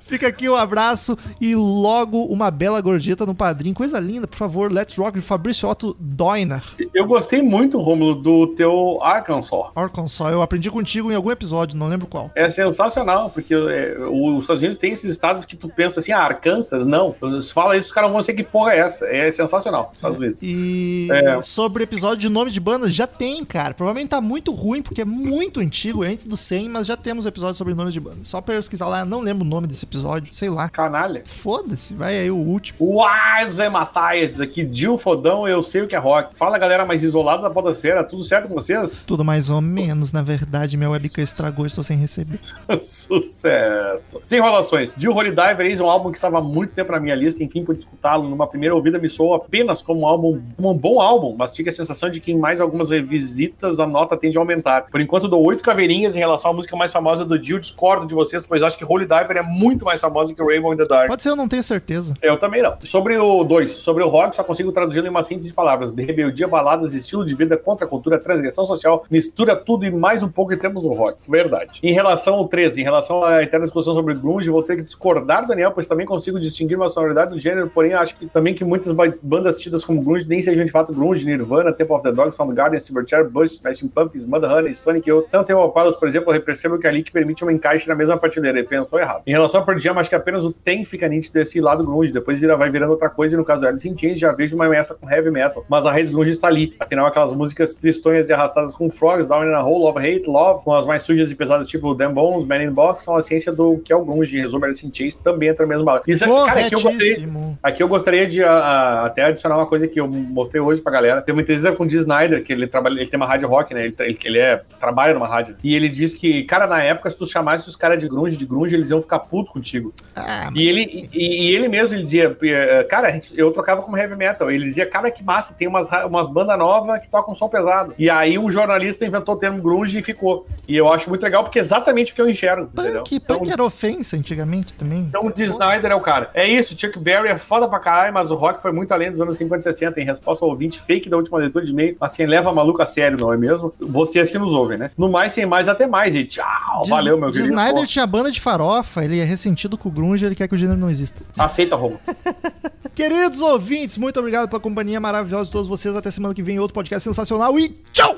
[0.00, 3.74] Fica aqui um abraço e logo uma bela gorjeta no padrinho.
[3.74, 6.62] Coisa linda, por favor, Let's Rock de Fabrício Otto Doiner.
[6.92, 9.64] Eu gostei muito, Romulo, do teu Arkansas.
[9.74, 12.30] Arkansas, eu aprendi contigo em algum episódio, não lembro qual.
[12.34, 16.20] É sensacional, porque é, os Estados Unidos tem esses estados que tu pensa assim, ah,
[16.20, 17.14] Arkansas, não.
[17.42, 19.06] Se fala isso, os caras vão ser que porra é essa.
[19.06, 20.42] É sensacional, Estados Unidos.
[20.42, 21.40] E É.
[21.42, 23.74] sobre episódio de nome de bandas, já tem, cara.
[23.74, 27.26] Provavelmente tá muito ruim, porque é muito antigo, é antes do 100, mas já temos
[27.26, 28.28] episódio sobre nomes de bandas.
[28.28, 30.68] Só pesquisar lá, não lembro o nome desse episódio, sei lá.
[30.68, 31.22] Canalha.
[31.26, 32.78] Foda-se, vai aí o último.
[32.80, 36.34] Uai, Zé Mataia diz aqui, Dil Fodão, eu sei o que é rock.
[36.36, 39.00] Fala, galera mais isolada da podosfera, tudo certo com vocês?
[39.06, 42.38] Tudo mais ou menos, na verdade, minha webcam estragou, estou sem receber.
[42.82, 44.20] Sucesso.
[44.22, 44.92] Sem enrolações.
[44.96, 47.64] Jill Holy Diver eis um álbum que estava há muito tempo na minha lista, enfim,
[47.64, 48.28] pude escutá-lo.
[48.28, 51.70] Numa primeira ouvida me soou apenas como um álbum, como um bom álbum, mas tive
[51.70, 54.86] a sensação de que em mais algumas revisitas a nota tende a aumentar.
[54.90, 58.14] Por enquanto dou oito caveirinhas em relação à música mais famosa do Jill, discordo de
[58.14, 61.08] vocês, pois acho que Holy Diver é muito mais famosa que Rainbow in the Dark.
[61.08, 62.14] Pode ser, eu não tenho certeza.
[62.22, 62.76] Eu também não.
[62.84, 65.92] Sobre o 2, sobre o rock, só consigo traduzi-lo em uma síntese de palavras.
[65.92, 70.22] De rebeldia, baladas, estilo de vida, contra a cultura, transgressão social, mistura tudo e mais
[70.22, 71.18] um pouco em termos do rock.
[71.30, 71.80] Verdade.
[71.82, 75.46] Em relação ao 13, em relação à eterna discussão sobre grunge, vou ter que discordar,
[75.46, 78.92] Daniel, pois também consigo distinguir uma sonoridade do gênero, porém acho que também que muitas
[79.22, 82.80] bandas tidas como grunge nem sejam de fato grunge, Nirvana, Temple of the Dog, Soundgarden,
[82.80, 85.26] Silverchair, Bush, Smashing Pumpkins, Mudhoney, Sonic Youth.
[85.30, 87.88] Tanto tem o Opalos, por exemplo, eu percebo que é ali que permite um encaixe
[87.88, 89.22] na mesma prateleira, e pensou errado.
[89.26, 92.12] Em relação ao Pearl Jam, acho que apenas o Tem fica nítido desse lado grunge,
[92.12, 94.54] depois vira, vai virando outra coisa, e no caso do Alice in Chains já vejo
[94.56, 96.74] uma mescla com heavy metal, mas a raiz grunge está ali.
[96.78, 100.64] Afinal, aquelas músicas tristonhas e arrastadas com Frogs, Down in a Hole, Love Hate, Love,
[100.64, 103.52] com as mais sujas e pesadas tipo Damn Bones, Man in Box, são a ciência
[103.52, 104.36] do que é o grunge.
[104.36, 105.84] Em resumo, Alice in Chains também entra no mesmo.
[106.06, 107.28] Isso, é- cara, aqui eu gostaria.
[107.62, 110.92] Aqui eu gostaria de a- a- até adicionar uma coisa que eu mostrei hoje pra
[110.92, 111.22] galera.
[111.22, 113.72] Tem uma entrevista com o Dee Snyder, que ele trabalha, ele tem uma rádio rock,
[113.74, 113.84] né?
[113.86, 115.56] Ele, ele, ele é, trabalha numa rádio.
[115.62, 118.44] E ele diz que, cara, na época, se tu chamasse os caras de grunge, de
[118.46, 119.92] grunge, eles iam ficar puto contigo.
[120.14, 123.82] Ah, E ele, e, e ele mesmo, ele dizia, eh, cara, a gente- eu trocava
[123.82, 124.50] como heavy metal.
[124.50, 127.94] Ele dizia, cara, que massa, tem umas, umas bandas novas que tocam som pesado.
[127.98, 130.46] E aí um jornalista inventou o termo grunge e ficou.
[130.68, 133.02] E eu acho muito legal, porque é exatamente o que eu enxergo, entendeu?
[133.02, 135.00] punk, Então, punk era ofensa antigamente também.
[135.08, 136.30] então o Dee Snyder é o cara.
[136.34, 139.20] É isso, Chuck Berry é foda pra caralho, mas o rock foi muito além dos
[139.20, 140.00] anos 50 e 60.
[140.00, 143.16] Em resposta ao ouvinte fake da última leitura de e-mail, assim, leva maluco a sério,
[143.18, 143.72] não é mesmo?
[143.80, 144.90] Vocês que nos ouvem, né?
[144.98, 146.14] No mais, sem mais, até mais.
[146.14, 147.48] E tchau, Diz- valeu, meu querido.
[147.48, 150.54] Snyder Pô, tinha banda de farofa, ele é ressentido com o grunge, ele quer que
[150.54, 151.22] o gênero não exista.
[151.38, 151.98] Aceita, Romo.
[152.94, 155.96] Queridos ouvintes, muito obrigado pela companhia maravilhosa de todos vocês.
[155.96, 158.16] Até semana que vem, outro podcast sensacional e tchau!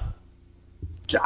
[1.06, 1.20] Tchau!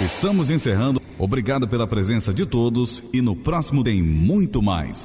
[0.00, 1.00] Estamos encerrando.
[1.18, 5.04] Obrigado pela presença de todos e no próximo tem muito mais.